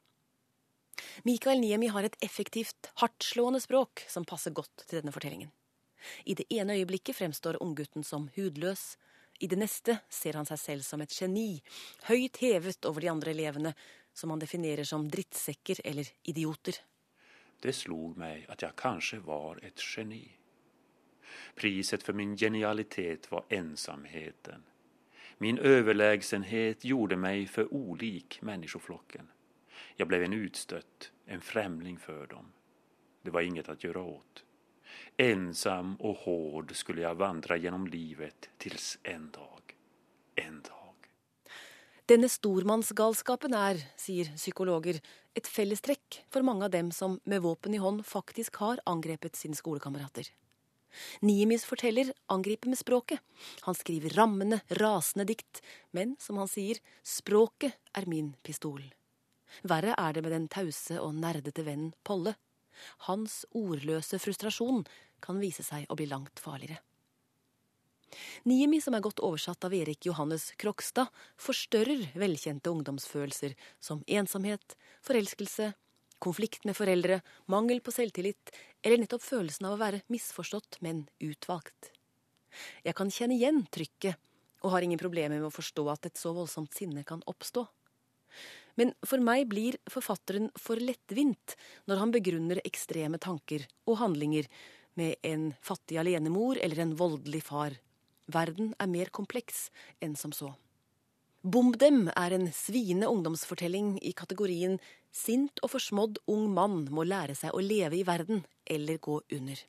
Mikael 1.24 1.60
Niemi 1.60 1.90
har 1.92 2.06
et 2.06 2.16
effektivt, 2.24 2.90
hardtslående 3.02 3.60
språk 3.60 4.04
som 4.08 4.26
passer 4.28 4.54
godt 4.56 4.86
til 4.86 5.00
denne 5.00 5.14
fortellingen. 5.14 5.50
I 6.24 6.34
det 6.34 6.46
ene 6.54 6.76
øyeblikket 6.78 7.16
fremstår 7.16 7.60
unggutten 7.62 8.04
som 8.04 8.28
hudløs. 8.36 8.96
I 9.40 9.46
det 9.46 9.58
neste 9.58 9.98
ser 10.10 10.38
han 10.38 10.46
seg 10.46 10.58
selv 10.58 10.86
som 10.86 11.02
et 11.02 11.14
geni, 11.14 11.60
høyt 12.08 12.40
hevet 12.42 12.86
over 12.88 13.04
de 13.04 13.10
andre 13.10 13.34
elevene, 13.34 13.74
som 14.14 14.30
han 14.30 14.42
definerer 14.42 14.84
som 14.84 15.06
drittsekker 15.10 15.82
eller 15.84 16.10
idioter. 16.26 16.80
Det 17.62 17.74
slo 17.74 18.12
meg 18.18 18.46
at 18.50 18.62
jeg 18.62 18.78
kanskje 18.78 19.20
var 19.26 19.58
et 19.66 19.82
geni. 19.82 20.24
Priset 21.58 22.02
for 22.06 22.16
min 22.18 22.36
genialitet 22.36 23.30
var 23.30 23.46
ensomheten. 23.50 24.64
Min 25.38 25.58
overlegenhet 25.58 26.84
gjorde 26.86 27.18
meg 27.18 27.46
for 27.50 27.70
ulik 27.70 28.40
menneskeflokken. 28.42 29.28
Jeg 29.98 30.08
ble 30.10 30.22
en 30.24 30.36
utstøtt, 30.36 31.10
en 31.26 31.44
fremling 31.44 31.98
for 32.00 32.26
dem. 32.30 32.52
Det 33.24 33.34
var 33.34 33.46
inget 33.46 33.68
å 33.68 33.76
gjøre 33.78 34.04
åt. 34.14 34.44
Ensam 35.20 35.96
og 35.98 36.22
hård 36.24 36.74
skulle 36.78 37.04
jeg 37.04 37.18
vandre 37.20 37.58
gjennom 37.58 37.86
livet 37.90 38.50
tills 38.62 38.96
en 39.02 39.28
dag. 39.34 39.74
En 40.38 40.60
dag. 40.62 41.08
Denne 42.08 42.30
stormannsgalskapen 42.32 43.52
er, 43.52 43.82
sier 44.00 44.30
psykologer, 44.38 45.02
et 45.36 45.48
fellestrekk 45.50 46.22
for 46.32 46.46
mange 46.46 46.64
av 46.64 46.72
dem 46.72 46.88
som 46.94 47.18
med 47.28 47.42
våpen 47.44 47.76
i 47.76 47.80
hånd 47.82 48.00
faktisk 48.08 48.62
har 48.62 48.80
angrepet 48.88 49.36
sine 49.36 49.58
skolekamerater. 49.58 50.30
Niemis 51.20 51.66
forteller 51.68 52.14
angriper 52.32 52.72
med 52.72 52.80
språket. 52.80 53.20
Han 53.66 53.76
skriver 53.76 54.16
rammende, 54.16 54.62
rasende 54.80 55.26
dikt, 55.28 55.60
men 55.92 56.16
som 56.22 56.40
han 56.40 56.48
sier, 56.48 56.80
språket 57.04 57.76
er 57.92 58.08
min 58.08 58.32
pistol. 58.42 58.80
Verre 59.62 59.94
er 59.98 60.14
det 60.14 60.24
med 60.24 60.34
den 60.34 60.48
tause 60.52 60.98
og 61.02 61.14
nerdete 61.18 61.64
vennen 61.66 61.94
Polle. 62.04 62.34
Hans 63.08 63.42
ordløse 63.56 64.20
frustrasjon 64.22 64.84
kan 65.24 65.40
vise 65.42 65.64
seg 65.66 65.88
å 65.90 65.96
bli 65.98 66.06
langt 66.10 66.40
farligere. 66.42 66.78
Niemi, 68.48 68.80
som 68.80 68.94
er 68.96 69.04
godt 69.04 69.20
oversatt 69.24 69.66
av 69.66 69.74
Erik 69.76 70.06
Johannes 70.08 70.50
Krokstad, 70.60 71.10
forstørrer 71.40 72.06
velkjente 72.18 72.72
ungdomsfølelser 72.72 73.54
som 73.84 74.00
ensomhet, 74.06 74.76
forelskelse, 75.04 75.72
konflikt 76.18 76.64
med 76.64 76.76
foreldre, 76.78 77.20
mangel 77.46 77.82
på 77.84 77.92
selvtillit 77.94 78.54
eller 78.82 79.02
nettopp 79.02 79.22
følelsen 79.22 79.68
av 79.68 79.76
å 79.76 79.82
være 79.82 80.02
misforstått, 80.12 80.80
men 80.84 81.04
utvalgt. 81.22 81.92
Jeg 82.86 82.96
kan 82.98 83.12
kjenne 83.12 83.36
igjen 83.36 83.66
trykket, 83.70 84.16
og 84.64 84.72
har 84.74 84.82
ingen 84.82 84.98
problemer 84.98 85.38
med 85.38 85.46
å 85.46 85.54
forstå 85.54 85.84
at 85.92 86.08
et 86.08 86.18
så 86.18 86.32
voldsomt 86.34 86.74
sinne 86.74 87.04
kan 87.06 87.20
oppstå. 87.30 87.62
Men 88.78 88.94
for 89.02 89.18
meg 89.22 89.48
blir 89.50 89.76
forfatteren 89.90 90.52
for 90.58 90.78
lettvint 90.78 91.56
når 91.90 92.02
han 92.02 92.14
begrunner 92.14 92.62
ekstreme 92.64 93.18
tanker 93.18 93.66
og 93.88 93.98
handlinger 94.02 94.46
med 94.98 95.18
en 95.26 95.50
fattig 95.62 95.98
alenemor 95.98 96.60
eller 96.62 96.84
en 96.84 96.94
voldelig 96.98 97.42
far. 97.50 97.74
Verden 98.30 98.74
er 98.78 98.90
mer 98.90 99.10
kompleks 99.14 99.68
enn 100.04 100.14
som 100.18 100.34
så. 100.36 100.52
Bomb 101.42 101.78
dem 101.80 102.08
er 102.18 102.34
en 102.34 102.48
sviende 102.52 103.08
ungdomsfortelling 103.10 103.96
i 104.04 104.12
kategorien 104.12 104.76
sint 105.14 105.62
og 105.62 105.72
forsmådd 105.74 106.18
ung 106.30 106.48
mann 106.54 106.82
må 106.92 107.06
lære 107.06 107.36
seg 107.38 107.54
å 107.54 107.62
leve 107.62 107.98
i 107.98 108.06
verden 108.06 108.42
eller 108.66 108.98
gå 109.02 109.20
under. 109.34 109.60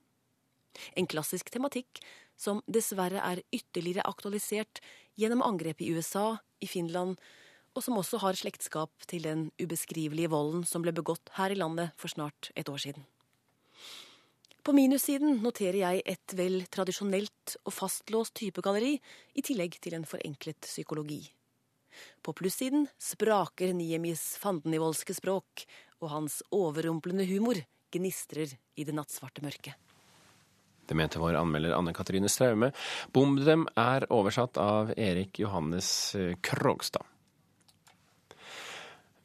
En 0.98 1.08
klassisk 1.10 1.50
tematikk 1.54 2.02
som 2.40 2.62
dessverre 2.68 3.22
er 3.22 3.44
ytterligere 3.54 4.06
aktualisert 4.10 4.82
gjennom 5.20 5.44
angrep 5.46 5.82
i 5.82 5.92
USA, 5.94 6.40
i 6.60 6.68
Finland 6.68 7.20
og 7.76 7.84
som 7.86 7.98
også 8.00 8.20
har 8.24 8.38
slektskap 8.40 8.92
til 9.10 9.26
den 9.28 9.48
ubeskrivelige 9.62 10.32
volden 10.32 10.66
som 10.68 10.84
ble 10.86 10.94
begått 10.96 11.32
her 11.38 11.54
i 11.54 11.60
landet 11.60 11.96
for 12.00 12.12
snart 12.12 12.52
et 12.56 12.70
år 12.70 12.82
siden. 12.82 13.06
På 14.64 14.76
minussiden 14.76 15.40
noterer 15.42 15.80
jeg 15.80 16.02
et 16.06 16.36
vel 16.36 16.62
tradisjonelt 16.70 17.56
og 17.64 17.74
fastlåst 17.74 18.36
typegalleri, 18.38 18.98
i 19.34 19.42
tillegg 19.42 19.80
til 19.82 19.96
en 19.98 20.06
forenklet 20.06 20.68
psykologi. 20.68 21.24
På 22.22 22.36
plussiden 22.38 22.88
spraker 23.02 23.74
Niemis 23.74 24.36
fandenivoldske 24.42 25.16
språk, 25.18 25.64
og 26.04 26.12
hans 26.14 26.42
overrumplende 26.56 27.26
humor 27.28 27.60
gnistrer 27.92 28.54
i 28.76 28.86
det 28.86 28.96
nattsvarte 28.96 29.44
mørket. 29.44 29.74
Det 30.90 30.98
mente 30.98 31.22
vår 31.22 31.38
anmelder 31.38 31.76
Anne 31.78 31.94
Katrine 31.94 32.30
Straume. 32.32 32.72
Bom 33.14 33.36
dem 33.38 33.68
er 33.78 34.08
oversatt 34.14 34.58
av 34.58 34.94
Erik 34.98 35.38
Johannes 35.42 36.16
Krogstad. 36.46 37.06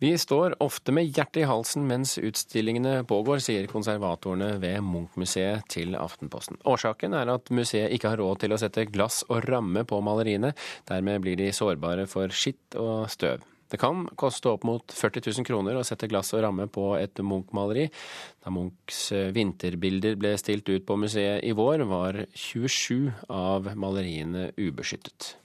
Vi 0.04 0.18
står 0.18 0.62
ofte 0.62 0.92
med 0.92 1.06
hjertet 1.16 1.38
i 1.40 1.44
halsen 1.48 1.86
mens 1.88 2.18
utstillingene 2.20 3.06
pågår, 3.08 3.38
sier 3.40 3.64
konservatorene 3.70 4.50
ved 4.60 4.82
Munch-museet 4.84 5.64
til 5.72 5.94
Aftenposten. 5.96 6.58
Årsaken 6.68 7.14
er 7.16 7.30
at 7.32 7.48
museet 7.48 7.94
ikke 7.96 8.10
har 8.12 8.20
råd 8.20 8.42
til 8.42 8.52
å 8.52 8.58
sette 8.60 8.84
glass 8.92 9.22
og 9.30 9.46
ramme 9.48 9.86
på 9.88 10.02
maleriene. 10.04 10.50
Dermed 10.90 11.24
blir 11.24 11.38
de 11.40 11.46
sårbare 11.56 12.04
for 12.10 12.34
skitt 12.36 12.76
og 12.76 13.06
støv. 13.14 13.46
Det 13.72 13.80
kan 13.80 14.02
koste 14.20 14.50
opp 14.52 14.66
mot 14.68 14.92
40 14.92 15.24
000 15.38 15.48
kroner 15.48 15.78
å 15.80 15.86
sette 15.88 16.10
glass 16.12 16.34
og 16.36 16.44
ramme 16.44 16.66
på 16.68 16.84
et 16.98 17.24
Munch-maleri. 17.24 17.86
Da 18.44 18.52
Munchs 18.52 19.06
vinterbilder 19.32 20.20
ble 20.20 20.34
stilt 20.42 20.68
ut 20.68 20.84
på 20.84 20.98
museet 21.00 21.40
i 21.48 21.56
vår, 21.56 21.86
var 21.88 22.20
27 22.36 23.08
av 23.32 23.72
maleriene 23.72 24.50
ubeskyttet. 24.60 25.38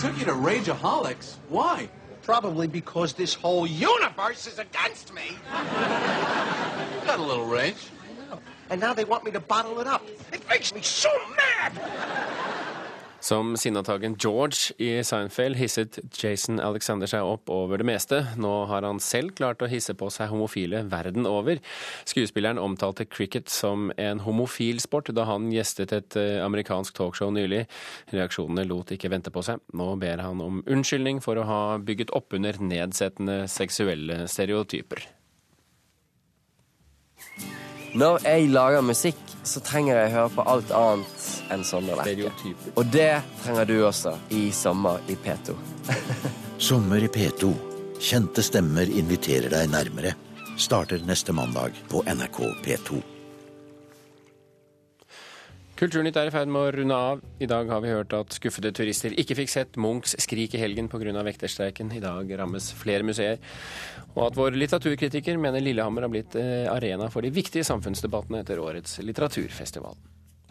Took 0.00 0.18
you 0.18 0.24
to 0.24 0.32
Rageaholics. 0.32 1.36
Why? 1.50 1.86
Probably 2.22 2.66
because 2.66 3.12
this 3.12 3.34
whole 3.34 3.66
universe 3.66 4.46
is 4.46 4.58
against 4.58 5.12
me. 5.12 5.36
Got 7.04 7.18
a 7.18 7.22
little 7.22 7.44
rage. 7.44 7.76
I 7.76 8.30
know. 8.30 8.40
And 8.70 8.80
now 8.80 8.94
they 8.94 9.04
want 9.04 9.26
me 9.26 9.30
to 9.32 9.40
bottle 9.40 9.78
it 9.78 9.86
up. 9.86 10.02
It 10.32 10.48
makes 10.48 10.74
me 10.74 10.80
so 10.80 11.10
mad! 11.36 11.72
Som 13.20 13.52
sinnatagen 13.60 14.14
George 14.16 14.72
i 14.80 15.04
Seinfeld 15.04 15.58
hisset 15.60 15.98
Jason 16.16 16.56
Alexander 16.60 17.10
seg 17.10 17.26
opp 17.28 17.52
over 17.52 17.80
det 17.80 17.84
meste. 17.84 18.22
Nå 18.40 18.52
har 18.70 18.86
han 18.86 19.00
selv 19.04 19.34
klart 19.36 19.60
å 19.60 19.68
hisse 19.68 19.92
på 19.92 20.08
seg 20.12 20.32
homofile 20.32 20.86
verden 20.88 21.28
over. 21.28 21.60
Skuespilleren 22.08 22.58
omtalte 22.58 23.04
cricket 23.04 23.52
som 23.52 23.92
en 24.00 24.24
homofil 24.24 24.80
sport 24.80 25.12
da 25.12 25.28
han 25.28 25.52
gjestet 25.52 25.92
et 25.92 26.16
eh, 26.16 26.40
amerikansk 26.40 26.96
talkshow 26.96 27.28
nylig. 27.36 27.66
Reaksjonene 28.14 28.64
lot 28.70 28.96
ikke 28.96 29.12
vente 29.12 29.32
på 29.34 29.44
seg. 29.44 29.60
Nå 29.76 29.92
ber 30.00 30.24
han 30.24 30.40
om 30.40 30.64
unnskyldning 30.64 31.20
for 31.20 31.36
å 31.36 31.48
ha 31.48 31.62
bygget 31.76 32.16
oppunder 32.16 32.56
nedsettende 32.64 33.42
seksuelle 33.52 34.24
stereotyper. 34.32 35.19
Når 37.90 38.20
jeg 38.22 38.50
lager 38.54 38.84
musikk, 38.86 39.18
så 39.42 39.58
trenger 39.66 39.96
jeg 39.96 40.10
å 40.10 40.14
høre 40.14 40.32
på 40.36 40.44
alt 40.52 40.72
annet 40.76 41.24
enn 41.50 41.64
Sondre 41.66 41.96
Lerche. 41.98 42.52
Og 42.78 42.86
det 42.94 43.22
trenger 43.42 43.66
du 43.66 43.74
også 43.82 44.12
i 44.36 44.44
Sommer 44.54 45.02
i 45.10 45.16
P2. 45.18 45.56
Sommer 46.70 47.02
i 47.02 47.10
P2. 47.10 47.50
Kjente 48.00 48.44
stemmer 48.46 48.86
inviterer 48.86 49.50
deg 49.50 49.72
nærmere. 49.74 50.14
Starter 50.60 51.02
neste 51.08 51.34
mandag 51.34 51.74
på 51.90 52.04
NRK 52.06 52.44
P2. 52.62 53.00
Kulturnytt 55.80 56.18
er 56.20 56.28
i 56.28 56.32
ferd 56.34 56.50
med 56.52 56.60
å 56.60 56.72
runde 56.74 56.96
av. 57.08 57.20
I 57.40 57.46
dag 57.48 57.70
har 57.72 57.80
vi 57.80 57.88
hørt 57.88 58.12
at 58.12 58.34
skuffede 58.36 58.68
turister 58.76 59.14
ikke 59.16 59.32
fikk 59.38 59.48
sett 59.48 59.78
Munchs 59.80 60.12
'Skrik 60.12 60.52
i 60.52 60.60
helgen' 60.60 60.90
pga. 60.92 61.22
vekterstreiken. 61.24 61.94
I 61.96 62.00
dag 62.04 62.28
rammes 62.38 62.70
flere 62.76 63.02
museer. 63.02 63.38
Og 64.14 64.26
at 64.26 64.36
vår 64.36 64.60
litteraturkritiker 64.60 65.40
mener 65.40 65.64
Lillehammer 65.64 66.02
har 66.02 66.12
blitt 66.12 66.36
eh, 66.36 66.68
arena 66.68 67.08
for 67.08 67.22
de 67.22 67.30
viktige 67.30 67.64
samfunnsdebattene 67.64 68.44
etter 68.44 68.60
årets 68.60 68.98
litteraturfestival. 69.00 69.96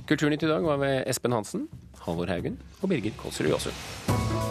Kulturnytt 0.08 0.42
i 0.42 0.50
dag 0.50 0.64
var 0.64 0.82
ved 0.82 1.06
Espen 1.06 1.32
Hansen, 1.32 1.70
Halvor 2.08 2.26
Haugen 2.26 2.58
og 2.82 2.90
Birgit 2.90 3.16
Kolsrud 3.16 3.54
Jåsund. 3.54 4.49